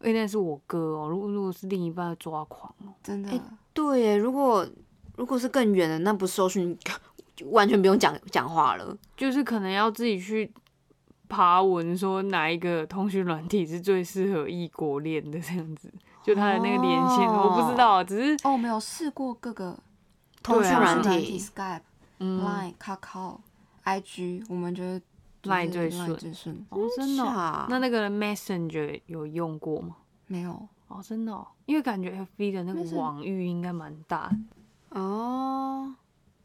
[0.00, 3.40] 因为那是我哥哦，如果如果是另一半抓狂哦，真的，哎
[3.72, 4.66] 对耶，如果
[5.16, 6.76] 如果是更远的，那不搜寻
[7.34, 8.96] 就完全不用讲讲话了。
[9.16, 10.52] 就是可能要自己去
[11.28, 15.92] 爬文，说哪一个通讯软体是最适合异国恋的这样子，
[16.22, 19.76] 就他的那个连线，哦我不知道，只是哦，没有试过各个
[20.42, 21.80] 通讯软软体，，Skype、
[22.20, 23.38] 嗯，Line、Kakao、
[23.84, 25.00] IG，我们觉得
[25.44, 26.66] 是最顺最顺。
[26.70, 29.96] 哦，真的哦、那那个 Messenger 有用过吗？
[30.26, 34.28] 没有，哦，真的、哦，因为感觉 FB 的那个网域应该蛮大
[34.90, 35.94] 的，哦。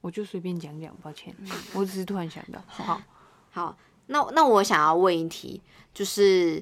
[0.02, 2.62] 我就随便讲讲，抱歉，嗯 我只是突然想到。
[2.68, 3.02] 好，
[3.52, 3.78] 好，
[4.08, 5.62] 那那我想要问一题，
[5.94, 6.62] 就是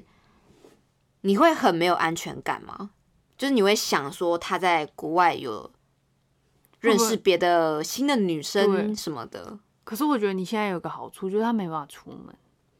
[1.22, 2.90] 你会很没有安全感吗？
[3.36, 5.68] 就是你会想说他在国外有
[6.78, 12.34] 认识别的新的女生什么的，可是我觉得你现在有个好处，就是他没办法出门。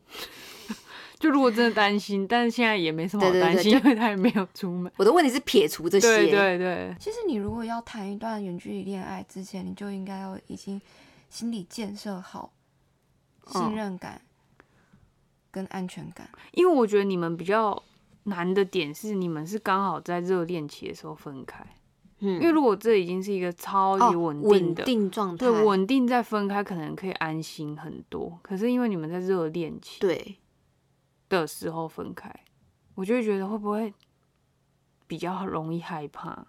[1.19, 4.91] 就如果真的担心，但是现在也没什么好担心，因为他也没有出门。
[4.97, 10.83] 我的问题是撇除这些，对对对，其实你如果要谈一段远距离恋爱之前，你就应该要已经
[11.31, 12.53] 心理建设好
[13.47, 14.21] 嗯信任感
[15.53, 16.29] 跟安全感。
[16.53, 17.81] 因为我觉得你们比较
[18.25, 21.65] 难的点是，你们是刚好在热恋期的时候分开。
[22.25, 28.39] 嗯，因为如果这已经是一个超级哦稳定稳的，定状态，对稳定再分开，可能可以安心很多。
[28.43, 30.39] 可是因为你们在热恋期对
[31.29, 32.33] 的时候分开，
[32.95, 33.93] 我就会觉得会不会
[35.07, 36.47] 比较容易害怕？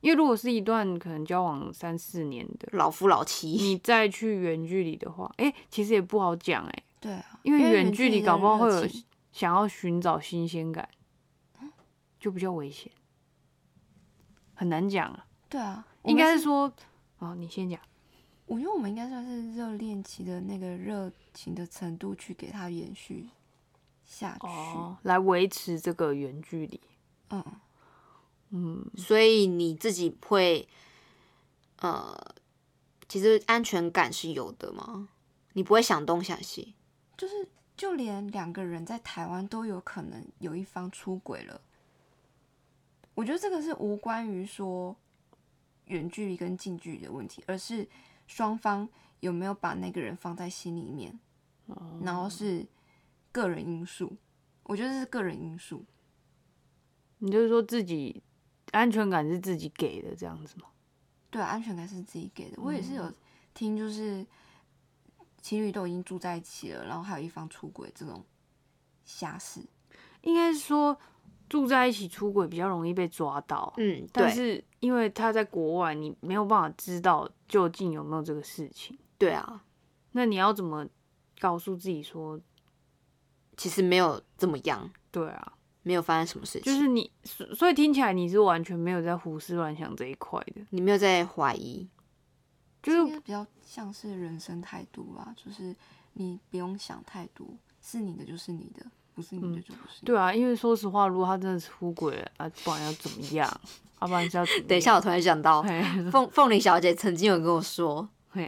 [0.00, 8.86] 因为如果是一段可能交往三四年的，老夫老妻，你再去远距离的话，哎、其实也不好讲哎、对啊，因为远距离搞不好会有
[9.32, 10.88] 想要寻找新鲜感，
[12.20, 12.92] 就比较危险，
[14.56, 15.24] 很难讲啊。
[15.48, 16.72] 对啊，应该是说，
[17.18, 17.78] 哦，你先讲。
[18.46, 23.28] 我觉得我们应该算是热恋期的那个热情的程度去给他延续
[24.04, 24.46] 下去。
[24.46, 26.80] 哦，来维持这个远距离。
[27.30, 27.44] 嗯，
[28.50, 30.68] 嗯，所以你自己会，
[31.80, 32.16] 呃，
[33.08, 35.08] 其实安全感是有的吗？
[35.54, 36.74] 你不会想东想西，
[37.16, 41.60] 就是就连两个人在台湾都有可能有一方出轨了。
[43.16, 44.94] 我觉得这个是无关于说
[45.86, 47.88] 远距离跟近距离的问题，而是
[48.26, 48.86] 双方
[49.20, 51.18] 有没有把那个人放在心里面，
[52.02, 52.66] 然后是
[53.32, 54.14] 个人因素。
[54.64, 55.82] 我觉得这是个人因素。
[57.18, 58.22] 你就是说自己
[58.72, 60.66] 安全感是自己给的这样子吗？
[61.30, 62.60] 对啊，安全感是自己给的。
[62.60, 63.10] 我也是有
[63.54, 64.26] 听，就是
[65.40, 68.22] 情侣都已经住在一起了，然后还有一方出轨这种
[69.06, 69.64] 瞎事。
[70.20, 70.98] 应该是说
[71.48, 78.98] 住在一起出轨比较容易被抓到，嗯，但是因为他在国外，你没有办法知道究竟有没有这个事情。
[79.18, 79.64] 对啊，
[80.12, 80.86] 那你要怎么
[81.38, 82.38] 告诉自己说，
[83.56, 91.88] 其实没有这么样，对啊，没有发生什么事情，就是你，所所以听起来你是完全没有在胡思乱想这一块的，你没有在怀疑，
[92.82, 95.74] 就是比较像是人生态度吧，就是
[96.14, 97.46] 你不用想太多，
[97.80, 98.84] 是你的就是你的，
[99.16, 100.04] 不是你的就不是。
[100.04, 103.60] 对啊，因为说实话，如果他真的出轨了啊，不然要怎么样？
[104.02, 105.62] 要不然是要怎么等一下，，我突然想到，
[106.12, 108.46] 凤凤梨小姐曾经有跟我说，嘿，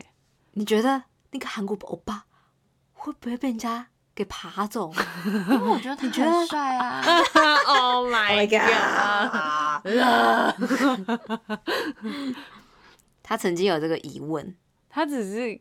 [0.53, 2.27] 你觉得那个韩国欧巴
[2.93, 4.93] 会不会被人家给爬走
[5.25, 7.01] 因为我觉得他觉得很帅啊，
[7.67, 8.61] Oh my god！
[13.23, 14.55] 他曾经有这个疑问，
[14.91, 15.59] 他只是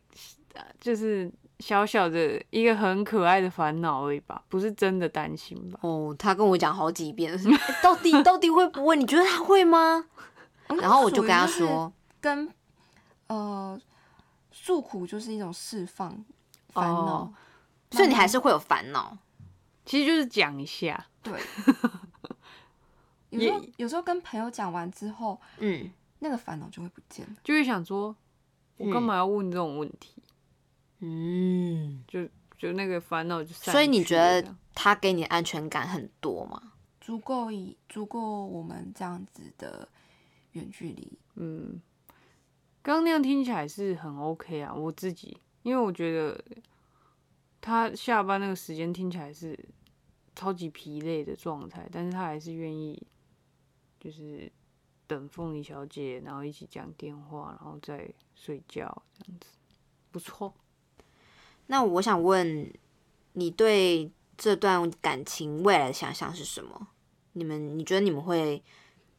[0.54, 5.80] 呃就是小小的一个很可爱的烦恼而已吧，不是真的担心吧？
[5.82, 8.96] 哦，他跟我讲好几遍，欸 到底到底会不会？
[8.96, 10.06] 你觉得他会吗？
[10.80, 12.48] 然后我就跟他说，跟
[13.26, 13.80] 呃
[14.52, 16.10] 诉苦就是一种释放
[16.68, 17.34] 烦恼哦，
[17.90, 19.16] 所以你还是会有烦恼。
[19.84, 21.32] 其实就是讲一下，对。
[23.30, 25.90] 有时候有时候跟朋友讲完之后，嗯，
[26.20, 27.32] 那个烦恼就会不见了。
[27.42, 28.14] 就会想说，
[28.76, 30.17] 我干嘛要问这种问题？
[31.00, 36.72] 嗯，就就那个烦恼就散所以你觉得他给你安全感很多吗？
[37.00, 39.88] 足够以足够我们这样子的
[40.52, 41.18] 远距离。
[41.36, 41.80] 嗯，
[42.82, 46.44] 刚刚那样听起来是很 OK 啊，我自己，因为我觉得
[47.60, 49.58] 他下班那个时间听起来是
[50.34, 53.00] 超级疲累的状态，但是他还是愿意
[53.98, 54.50] 就是
[55.06, 59.46] 等凤梨小姐，然后一起讲电话，然后再睡觉这样子，
[60.10, 60.52] 不错。
[61.68, 62.70] 那我想问，
[63.34, 66.88] 你对这段感情未来的想象是什么？
[67.32, 68.62] 你们，你觉得你们会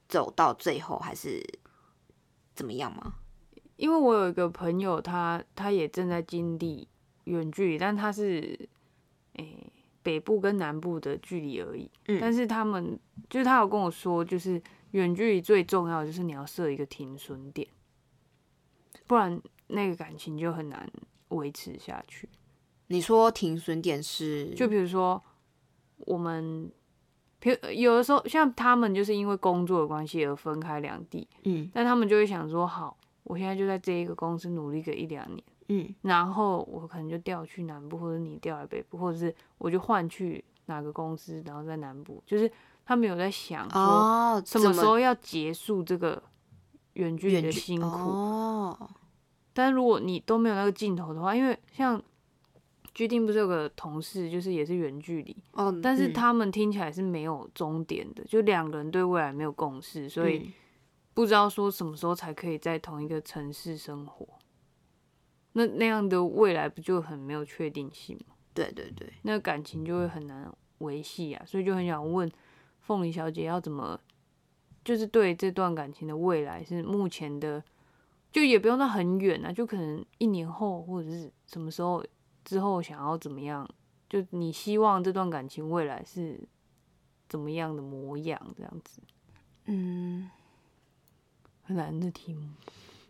[0.08, 1.41] 走到最后，还是
[2.54, 3.16] 怎么样吗？
[3.78, 6.86] 因为我有一个朋友他，他也正在经历
[7.24, 8.68] 远距离，但他是
[9.34, 9.72] 诶、
[10.04, 11.89] 北部跟南部的距离而已。
[12.08, 17.66] 嗯但是他们就是他有跟我说，就是远距离最重要的就是你要设一个停损点，
[19.08, 20.91] 不然那个感情就很难
[21.30, 22.28] 维持下去。
[22.90, 25.20] 你说停损点是就比如说
[26.00, 26.72] 我们，
[27.40, 35.44] 比如有的时候像他们就是因为工作的关系而分开两地，嗯但他们就会想说，好，我现在就在这一个公司努力个一两年。
[35.72, 42.52] 嗯然后我可能就调去南部，或者你调来北部，或者是我就换去哪个公司，然后在南部，就是
[42.86, 46.24] 他们有在想说哦，什么时候要结束这个
[46.94, 47.86] 远距离的辛苦。
[47.88, 48.90] 哦，
[49.54, 52.02] 但如果你都没有那个镜头的话，因为像
[53.00, 60.54] 居定不是有个同事，就是也是远距离，哦，但是嗯他们听起来是没有终点的，就两个人对未来没有共识，所以嗯
[61.14, 64.28] 不知道说什么时候才可以在同一个城市生活。
[65.54, 68.36] 那那样的未来不就很没有确定性吗？
[68.54, 72.30] 对对对，那感情就会很难维系啊，所以就很想问
[72.82, 73.97] 凤梨小姐要怎么，
[74.84, 77.64] 就是对这段感情的未来是目前的，
[78.30, 82.04] 就也不用到很远啊，就可能一年后或者是什么时候
[82.50, 83.70] 之后想要怎么样，
[84.10, 86.41] 就你希望这段感情未来是
[87.28, 89.00] 怎么样的模样，这样子
[89.66, 90.28] 嗯，
[91.62, 92.50] 很难的题目。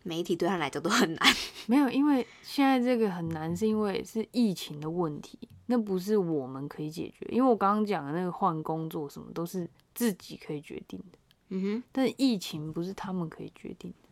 [0.04, 1.36] 每一题对他来讲都很难。
[1.68, 7.26] 没有，因为现在这个很难，是因为是疫情的问题，那不是我们可以解决。
[7.30, 11.18] 因为我刚刚讲的那个换工作什么都是自己可以决定的，
[11.50, 14.10] 嗯哼但是疫情不是他们可以决定的。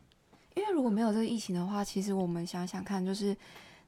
[0.56, 3.36] 因为如果没有这个疫情的话，其实我们想想看，就是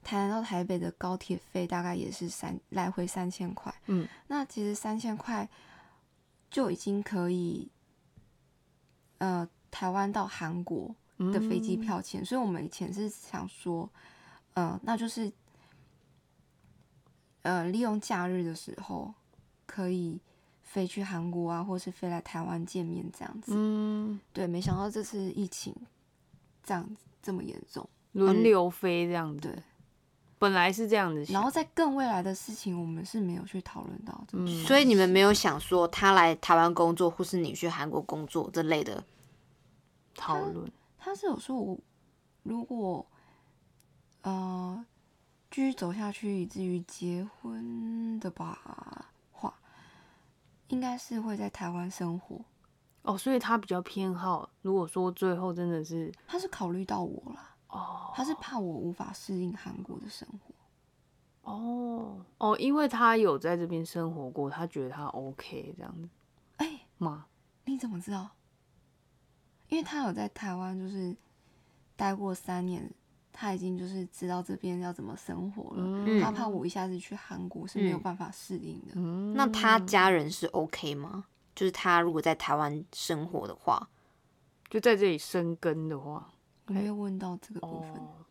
[0.03, 3.73] 台南到台北的高铁费大概也是三来回三千块。
[3.87, 5.47] 嗯，那其实三千块
[6.49, 7.69] 就已经可以，
[9.19, 12.23] 呃，台湾到韩国的飞机票钱。
[12.25, 13.89] 所以我们以前是想说，
[14.53, 15.31] 呃，那就是，
[17.43, 19.13] 呃，利用假日的时候
[19.65, 20.19] 可以
[20.63, 23.51] 飞去韩国啊，或是飞来台湾见面这样子。
[23.55, 25.75] 嗯，对，没想到这次疫情
[26.63, 27.87] 这样子这么严重。
[28.13, 29.63] 轮流飞这样子，对，
[30.39, 34.25] 本来是这样子，然后在更未来的事情，我们是没有去讨论到
[34.65, 39.03] 所以你们没有想说他来台湾工作，或是你去韩国工作这类的。
[40.15, 41.77] 讨论，他是有说我
[42.43, 43.05] 如果
[44.21, 44.85] 呃
[45.51, 49.53] 继续走下去，以至于结婚的吧话，
[50.67, 52.39] 应该是会在台湾生活。
[53.03, 60.53] 哦，所以他比较偏好，如果说最后真的是他是考虑到我啦，哦他是怕我无法适应韩国的生活。
[61.51, 66.09] 哦哦，因为他有在这边生活过，他觉得他 OK 这样子
[66.57, 67.25] 哎、吗？
[67.65, 68.29] 你怎么知道？
[69.69, 71.15] 因为他有在台湾就是
[71.95, 72.91] 待过三年，
[73.31, 75.83] 他已经就是知道这边要怎么生活了。
[75.83, 78.93] 嗯他怕我一下子去韩国是没有嗯办法适应的。
[78.95, 81.25] 嗯那他家人是 OK 吗？
[81.55, 83.89] 就是他如果在台湾生活的话，
[84.69, 86.38] 就在这里生根的话，我
[86.73, 87.91] 没有问到这个部分。
[87.95, 88.25] 哦，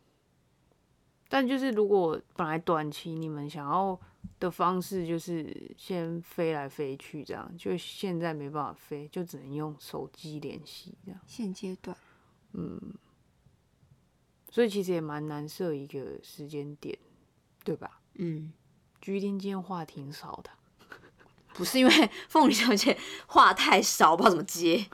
[1.29, 3.99] 但就是如果本来短期你们想要
[4.41, 11.97] 的方式就是先飞来飞去这样，就现在没办法飞，就只能用手机联系这样，现阶段，
[12.53, 12.81] 嗯
[14.51, 16.99] 所以其实也蛮难设一个时间点，
[17.63, 18.01] 对吧？
[18.15, 18.51] 嗯，
[19.01, 20.51] 居丁今天话挺少的，
[21.53, 24.87] 不是因为凤梨小姐话太少，不知道怎么接。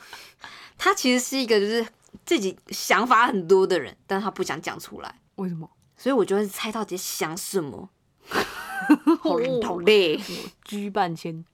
[0.76, 1.86] 她其实是一个就是
[2.30, 5.68] 自己想法很多的人，但他不想讲出来，为什么？
[5.96, 7.90] 所以我就会猜到底想什么。
[9.20, 10.16] 好好累。
[10.16, 10.22] 我
[10.64, 11.44] 居半千，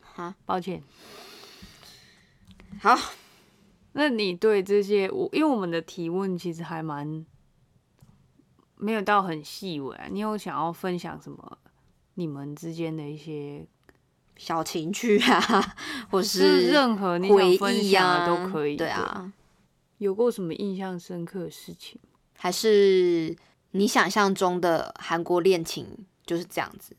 [0.00, 0.82] 哈，抱歉。
[2.80, 2.98] 好，
[3.92, 7.26] 那你对这些，我因为我们的提问其实还蛮
[8.76, 11.58] 没有到很细微、啊，你有想要分享什么
[12.14, 13.66] 你们之间的一些，
[14.38, 15.76] 小情趣啊，
[16.10, 18.76] 或是是任何你回想分忆享啊的都可以。
[18.78, 19.30] 对，啊，
[19.98, 21.98] 有过什么印象深刻的事情？
[22.38, 23.34] 还是
[23.70, 25.86] 你想象中的韩国恋情
[26.24, 26.96] 就是这样子？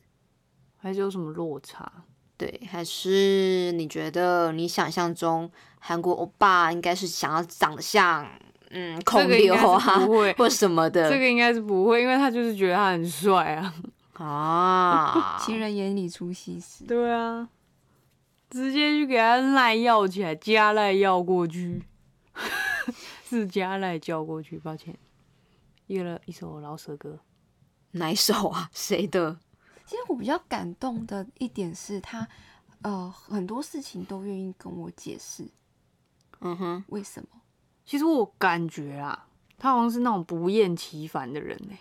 [0.76, 1.90] 还是有什么落差？
[2.36, 8.28] 对，还是你觉得你想象中韩国欧巴应该是想要长得像
[8.70, 11.10] 嗯孔刘啊不会 或什么的？
[11.10, 13.74] 这个应该是不会，因为他就是觉得他很帅啊。
[14.24, 16.84] 啊， 情人眼里出西施。
[16.84, 17.48] 对啊，
[18.50, 21.82] 直接去给他赖要起来，加赖要过去，
[23.28, 24.96] 是加赖叫过去，抱歉，
[25.88, 27.18] 约了一首老舍歌。
[27.90, 28.70] 哪一首啊？
[28.72, 29.38] 谁的？
[29.84, 32.26] 其实我比较感动的一点是他，
[32.82, 35.46] 呃，很多事情都愿意跟我解释
[36.40, 37.28] 嗯哼，为什么。
[37.84, 41.76] 其实我感觉啊，他好像是那种不厌其烦的人呢、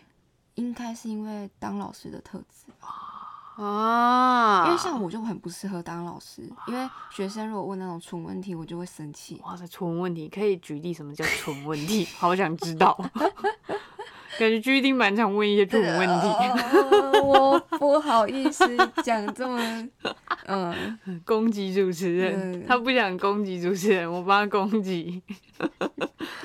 [0.56, 3.17] 应该是因为当老师的特质吧，
[3.58, 9.42] 啊，因为像我就很不适合当老师，因为学生如果问那种蠢问题，我就会生气。
[9.44, 12.08] 哇塞，蠢问题可以举例什么叫蠢问题？
[12.18, 12.98] 好想知道。
[14.38, 18.64] 感觉 G D 蛮常问一些蠢问题，呃 我不好意思
[19.04, 19.90] 讲这么，
[20.46, 22.54] 嗯， 攻击主持人。
[22.54, 25.24] 嗯他不想攻击主持人，我帮他攻击。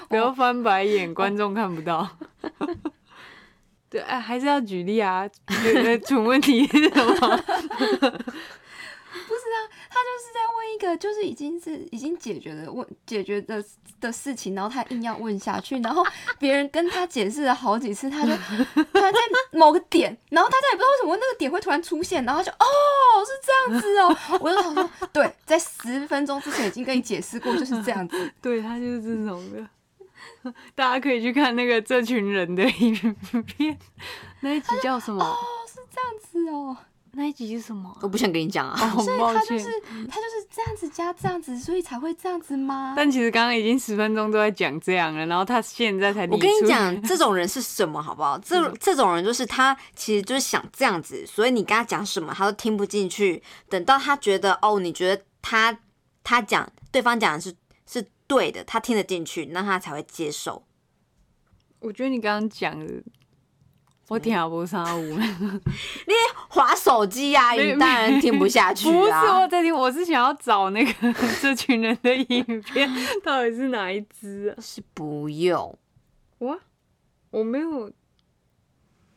[0.09, 2.09] 不要翻白眼，观众看不到。
[3.93, 5.29] 对，哎，还是要举例啊。
[5.63, 7.45] 觉得蠢问题是什么？
[9.95, 13.63] 他就是在问一个就是已经是已经解决的问解决的
[14.01, 16.03] 的事情，然后他硬要问下去，然后
[16.39, 19.21] 别人跟他解释了好几次，他就突然在
[19.53, 22.65] 某个点，然后大家也不知道为什么那个点会突然出现，然后他就哦
[23.27, 28.31] 是这样子哦，我就想说，对，在十分钟之前已经跟你解释过，就是这样子。
[28.41, 29.67] 对他就是这种的。
[30.75, 32.95] 大家可以去看那个这群人的影
[33.47, 33.79] 片，
[34.41, 35.25] 那一集叫什么？
[35.25, 36.77] 哦，是这样子哦，
[37.13, 37.97] 那一集是什么？
[38.01, 38.75] 我不想跟你讲啊。
[38.81, 39.41] 哦，很抱歉。
[39.41, 42.95] 他就是他就是这样子加这样子，所以才会这样子吗？
[42.97, 48.39] 但其实刚刚已经十分钟都在讲这样了，然后他现在才我跟你讲，这种人是什么，好不好？
[48.39, 53.43] 这这种人就是他其实就是想这样子，所以你跟他讲什么，他都听不进去。
[53.69, 55.79] 等到他觉得哦，你觉得他
[56.25, 57.57] 他讲对方讲的是是
[58.33, 60.65] 对的，他听得进去，那他才会接受。
[61.81, 63.03] 我觉得你刚刚讲的，
[64.09, 65.19] 我听不上舞。
[66.49, 69.41] 划 手机呀、没你当然听不下去不是啊。
[69.43, 71.13] 我在听，我是想要找那个
[71.43, 72.91] 这群人的影片，
[73.23, 74.61] 到底是哪一支啊？
[74.63, 75.79] 是不用，
[76.39, 76.59] 我
[77.31, 77.93] 我没有，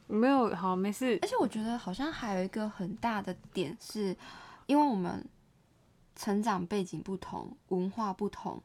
[0.07, 1.28] 我没有，好，没事而。
[1.28, 4.13] 且我觉得好像还有一个很大的点是，
[4.66, 5.26] 因为我们
[6.16, 8.61] 成长背景不同，文化不同，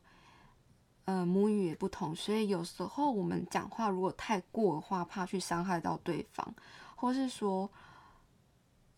[1.11, 6.54] 呃，母语也不同，所以有时候我们讲话如果太过的话，怕去伤害到对方，
[6.94, 7.68] 或是说，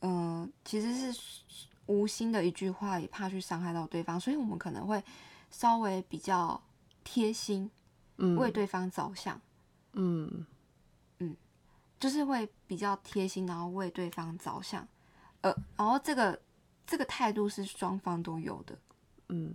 [0.00, 5.02] 嗯、其实是无心的一句话，也怕去伤害到对方，所以我们可能会
[5.50, 6.62] 稍微比较
[7.02, 7.70] 贴心，
[8.18, 9.40] 嗯为对方着想。
[9.94, 10.44] 嗯
[11.20, 11.34] 嗯，
[11.98, 14.86] 就是会比较贴心，然后为对方着想，
[15.40, 16.38] 呃，然后这个
[16.86, 18.78] 这个态度是双方都有的。
[19.30, 19.54] 嗯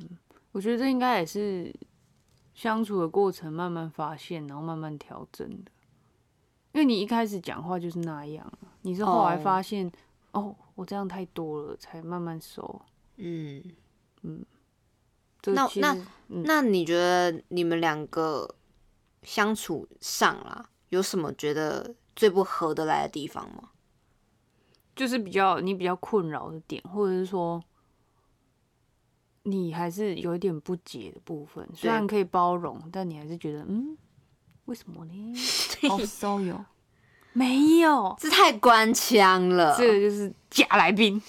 [0.53, 1.71] 我觉得这应该也是
[2.57, 5.71] 相处的过程慢慢发现，然后慢慢调整的。
[6.71, 9.91] 因为你一开始讲话就是那样啊，你是后来哦发现
[10.31, 12.81] 哦我这样太多了，才慢慢熟。
[13.17, 13.63] 嗯，
[14.23, 14.43] 嗯
[15.45, 15.93] 那那
[16.29, 18.55] 嗯那你觉得你们两个
[19.21, 23.69] 相处上啦，有什么觉得最不合得来的地方吗？
[24.95, 27.63] 就是比较你比较困扰的点，或者是说
[29.49, 33.97] 你还是有一点不解的部分，虽然可以包容，但你还是觉得嗯，
[34.65, 35.33] 为什么呢？
[35.89, 36.65] 哦，so 有，
[37.31, 41.21] 没有，这太官腔了，这个就是假来宾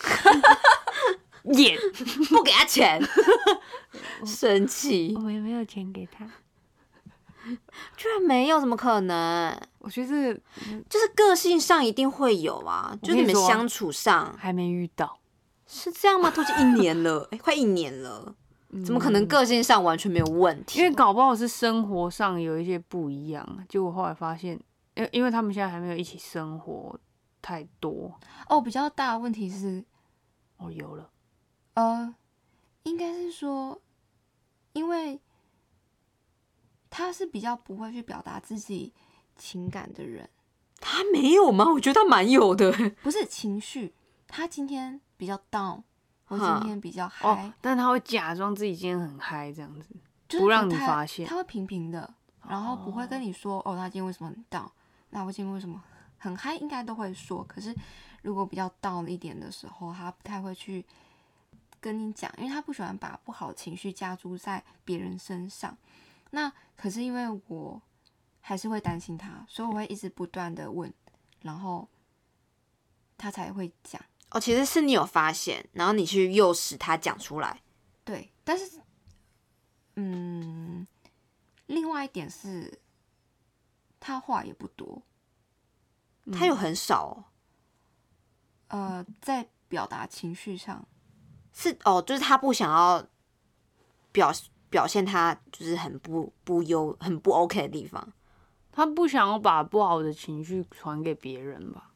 [1.45, 1.79] 演，
[2.29, 3.01] 不给他钱，
[4.27, 6.29] 生气我，们也没有钱给他。
[7.97, 9.59] 居然没有，怎么可能？
[9.79, 10.41] 我觉得这个
[10.91, 15.18] 就是个性上一定会有啊，就你们相处上还没遇到，
[15.69, 16.31] 是这样吗？
[16.31, 18.35] 都已经一年了， 哎、快一年了，
[18.85, 20.79] 怎么可能个性上完全没有问题？
[20.79, 24.59] 因为搞不好是生活上有一些不一样，结果后来发现，
[24.95, 26.99] 因因为他们现在还没有一起生活
[27.43, 28.19] 太多。
[28.49, 29.85] 哦，比较大的问题是，
[30.57, 31.11] 哦，有了，
[31.75, 32.15] 呃，
[32.85, 33.81] 应该是说，
[34.73, 35.21] 因为
[36.89, 38.95] 他是比较不会去表达自己
[39.37, 40.31] 情感的人，
[40.81, 41.73] 他没有吗？
[41.75, 42.73] 我觉得他蛮有的。
[43.03, 43.95] 不是情绪。
[44.27, 45.83] 他今天比较 down，
[46.29, 49.95] 我今天比较嗨、哦，但他会假装自己今天很嗨这样子。
[50.29, 52.15] 就是不让你发现他会平平的，
[52.47, 54.71] 然后不会跟你说哦，他今天为什么很 down，
[55.09, 55.83] 那我今天为什么
[56.19, 57.43] 很嗨，应该都会说。
[57.45, 57.75] 可是
[58.21, 60.85] 如果比较 down 一点的时候，他不太会去
[61.81, 65.75] 跟你讲，因为他不喜欢把不好的情绪加诸在别人身上。
[66.31, 67.81] 那可是因为我
[68.43, 70.93] 还是会担心他，所以我会一直不断的问，
[71.41, 71.89] 然后
[73.17, 73.99] 他才会讲。
[74.31, 77.63] 哦，其实是你有发现，然后你去诱使他讲出来。
[78.05, 78.81] 对，但是，
[79.97, 80.87] 嗯，
[81.67, 82.81] 另外一点是，
[83.99, 85.03] 他话也不多，
[86.33, 87.25] 他有很少哦，
[88.69, 90.87] 呃，在表达情绪上，
[91.53, 93.07] 是哦，就是他不想要
[94.13, 94.33] 表
[94.71, 98.13] 表现他就是很不不优、很不 OK 的地方。
[98.71, 101.93] 他不想要把不好的情绪传给别人吧？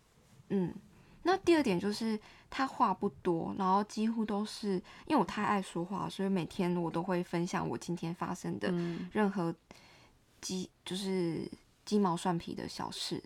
[0.48, 0.74] 嗯，
[1.22, 2.18] 那第二点就是
[2.50, 4.72] 他话不多，然后几乎都是
[5.06, 9.08] 因为我太爱说话，所以每天我都会分享我今天发生的嗯。
[9.12, 9.54] 任何
[10.40, 11.48] 鸡就是
[11.84, 13.22] 鸡毛蒜皮的小事。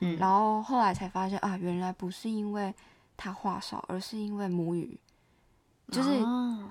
[0.00, 0.16] 嗯。
[0.18, 2.74] 然后后来才发现啊，原来不是因为
[3.16, 4.98] 他话少，而是因为母语，
[5.90, 6.70] 就是哦。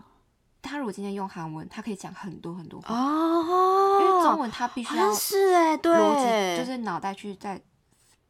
[0.67, 7.61] 他如果今天用韩文，他可以讲很多很多话，哦，因为中文他必须要是哎，对，逻辑，就是脑袋去再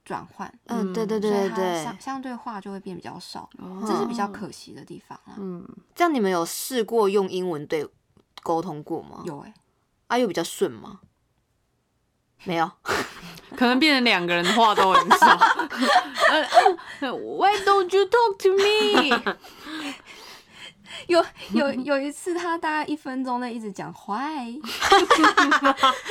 [0.05, 0.49] 转换。
[0.67, 1.49] 嗯，对对对
[1.83, 5.35] 相，相对话就会变比较少，哦这是比较可惜的地方啊。
[5.37, 7.85] 嗯，这样你们有试过用英文对
[8.43, 9.23] 沟通过吗？
[9.25, 9.53] 有哎、
[10.07, 10.99] 啊，有比较顺吗？
[12.45, 12.71] 没有，
[13.57, 15.27] 可能变成两个人的话都很少。
[16.99, 19.35] 呃 Why don't you talk to me？
[21.07, 24.45] 有有有一次他大概一分钟内一直讲坏，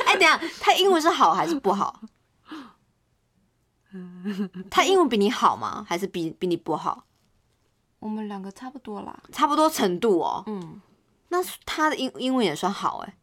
[0.05, 2.01] 哎，等下，他英文是好还是不好？
[4.69, 5.85] 他英文比你好吗？
[5.87, 7.05] 还是比比你不好？
[7.99, 9.23] 我们两个差不多啦。
[9.31, 10.43] 差不多程度哦。
[10.47, 10.81] 嗯，
[11.29, 13.17] 那他的英英文也算好哎。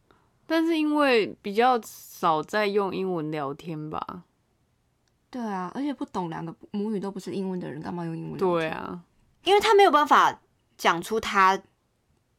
[0.46, 4.24] 但是因为比较少在用英文聊天吧？
[5.30, 8.38] 对啊，而且不懂两个母语都不是英文的人，干嘛用英文？
[8.38, 9.00] 对，啊，
[9.44, 10.40] 因为他没有办法
[10.76, 11.58] 讲出他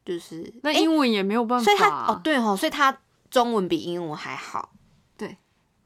[0.06, 1.64] 就是那英文也没有办法。
[1.64, 2.96] 所以他哦对哦，所以他
[3.32, 4.74] 中文比英文还好。
[5.18, 5.38] 对，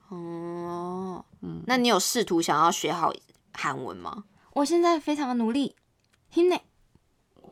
[0.09, 3.13] 哦，嗯嗯，那你有试图想要学好
[3.53, 4.23] 韩文吗？
[4.53, 5.75] 我现在非常的努力，
[6.31, 6.55] 听呢。
[7.41, 7.49] 哇！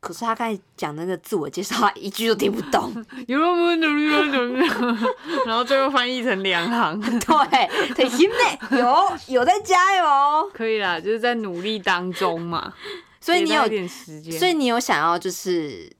[0.00, 2.92] 可是他刚才讲那个自我介绍，他一句都听不懂。
[3.26, 4.98] 有在努力吗？
[5.44, 8.78] 然后最后翻译成两行， 对，听呢。
[8.78, 12.72] 有有在加油，可以啦，就是在努力当中嘛。
[13.20, 15.92] 所以你有点时间，所以你有想要就是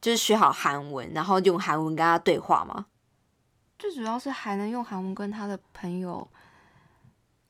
[0.00, 2.86] 就是学好韩文，然后用韩文跟他对话吗？
[3.78, 6.26] 最主要是还能用韩文跟他的朋友，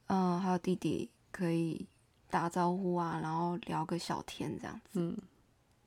[0.06, 1.86] 嗯、还有弟弟可以
[2.28, 4.90] 打招呼啊，然后聊个小天这样子。
[4.94, 5.16] 嗯，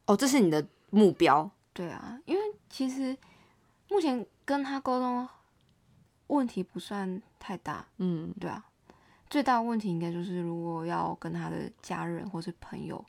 [0.06, 1.50] 哦，这是你的目标。
[1.74, 3.18] 对啊，因为其实
[3.90, 5.28] 目前跟他沟通
[6.28, 8.66] 问题不算太大，嗯，对啊，
[9.30, 13.04] 最大的问题应该就是如果要跟他的家人或是朋友，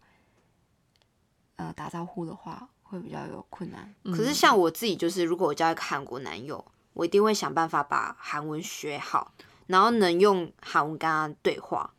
[1.57, 3.93] 呃，打招呼的话，会比较有困难。
[4.05, 9.33] 嗯可是像我自己，就是如果我交一个韩国男友，我一定会想办法把韩文学好，
[9.67, 11.91] 然后能用韩文跟他对话。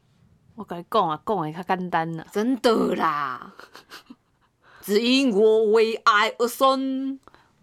[0.56, 2.26] 我跟你讲啊，讲的较简单啦。
[2.32, 3.54] 真的啦，
[4.82, 7.20] 只因我为爱而生。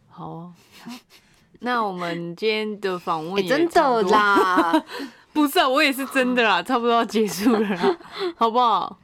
[0.09, 0.55] 好哦，
[1.61, 4.73] 那我们今天的访问真的啦，
[5.33, 7.99] 不是啊，我也是真的啦，差不多要结束了啦，
[8.37, 8.99] 好不好？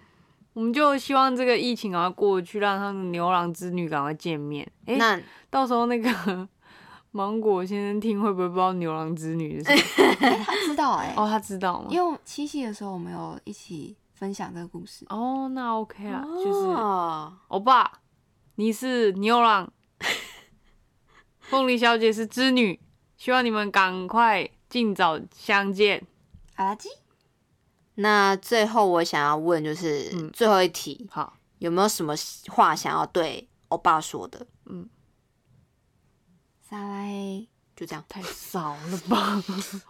[0.54, 4.64] 我们就希望这个疫情赶快过去，让他们牛郎织女赶快见面。
[4.86, 5.20] 哎、那
[5.50, 6.48] 到时候那个
[7.16, 10.36] 芒果先生听会不会不知道牛郎织女是什么？
[10.44, 11.86] 他知道哎、哦，他知道吗？
[11.88, 15.06] 因为七夕的时候我们有一起分享这个故事。
[15.10, 18.00] 哦，那 OK 啊，就是哦欧巴，
[18.56, 19.72] 你是牛郎，
[21.38, 22.80] 凤梨小姐是织女，
[23.16, 26.04] 希望你们赶快尽早相见。
[26.56, 26.88] 阿拉基，
[27.94, 32.12] 那最后我想要问，就是、嗯最后一题，好，有没有什么
[32.48, 34.44] 话想要对欧巴说的？
[36.74, 37.46] 撒拉嘿，
[37.76, 39.40] 就这样，太少了吧，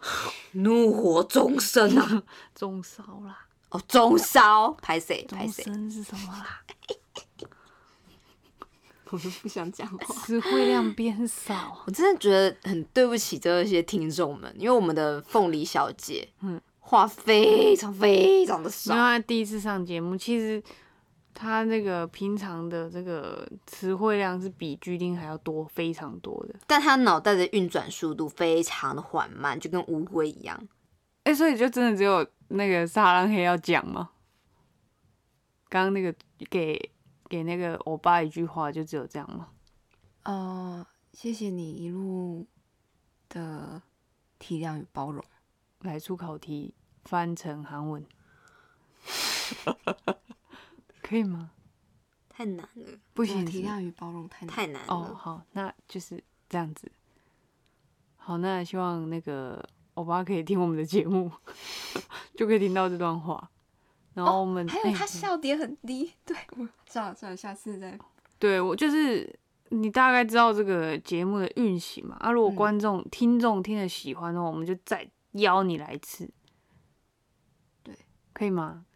[0.53, 2.22] 怒火中生啊！
[2.55, 5.64] 中烧啦，哦，中烧，拍谁拍中谁？
[5.64, 6.61] 生是什么啦？
[9.09, 10.14] 我都不想讲话。
[10.14, 19.18] 词汇量变少，我真的觉得很对不起这些听众们，因为我们的凤梨小姐，嗯话非常非常的少因为她。
[19.20, 20.62] 第一次上节目，其实
[21.35, 26.55] 他那个平常的这个词汇量是比巨丁还要多，非常多的。
[26.66, 30.68] 但他脑袋的运转速度非常的缓慢，就跟乌龟一样。
[31.24, 34.11] 哎、所以就真的只有那个撒浪嘿要讲吗？
[35.68, 36.14] 刚刚那个
[36.49, 36.93] 给
[37.28, 39.49] 给那个欧巴一句话，就只有这样吗？
[40.22, 42.47] 呃，谢谢你一路
[43.28, 43.82] 的
[44.39, 45.22] 体谅与包容。
[45.80, 46.74] 来出考题
[47.05, 48.07] 翻成韩文，
[51.07, 51.50] 可以吗？
[52.30, 54.55] 太难了，不行，对体谅与包容太难。
[54.57, 54.88] 太难了。
[54.88, 56.90] 哦，好，那就是这样子。
[58.16, 59.62] 好，那希望那个
[59.94, 61.30] 欧巴可以听我们的节目，
[62.34, 63.50] 就可以听到这段话。
[64.14, 67.98] 然后我们、哦还有哎他笑点很低， 对，我算了算了，下次再。
[68.38, 69.32] 对我就是
[69.68, 72.16] 你大概知道这个节目的运行嘛？
[72.18, 76.28] 啊，如果嗯观众、听众听了喜欢的话，我们就再邀你来一次。
[77.82, 77.94] 对，
[78.32, 78.86] 可以吗？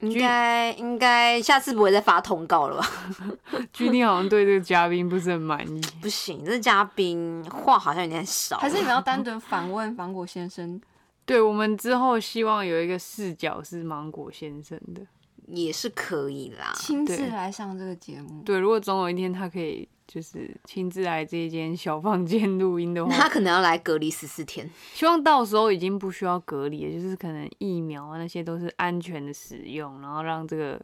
[0.00, 2.88] 应该应该下次不会再发通告了吧？
[3.72, 5.80] 居丁好像对这个嘉宾不是很满意。
[6.00, 8.58] 不行，这嘉宾话好像有点少。
[8.58, 10.80] 还是你们要单独访问芒果先生？
[11.26, 15.02] 对我们之后希望有一个视角是芒果先生的。
[15.46, 16.72] 也是可以啦。
[16.76, 18.40] 亲自对来上这个节目。
[18.44, 24.68] 对，如果总有一天他可以就是亲自来这一间小房间录音的话他，可能要来隔离十四天。
[24.92, 30.80] 希望到时候已经不需要隔离了，就是可能疫苗啊那些都是安全的使用，然后让这个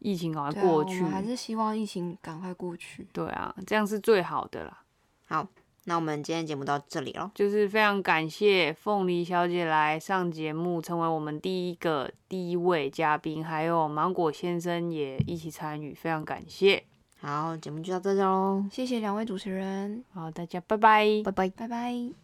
[0.00, 1.00] 疫情赶快过去。
[1.00, 3.06] 们还是希望疫情赶快过去。
[3.10, 4.82] 对啊，这样是最好的啦。
[5.24, 5.48] 好，
[5.84, 7.32] 那我们今天节目到这里了。
[7.34, 16.84] 就是非常感谢凤梨小姐来上节目，成为我们第一个第一位嘉宾，还有芒果先生也一起参与，非常感谢。
[17.22, 21.06] 好，节目就到这里喽，谢谢两位主持人，好，大家拜拜。
[21.24, 21.48] 拜拜。
[21.50, 22.21] 拜拜。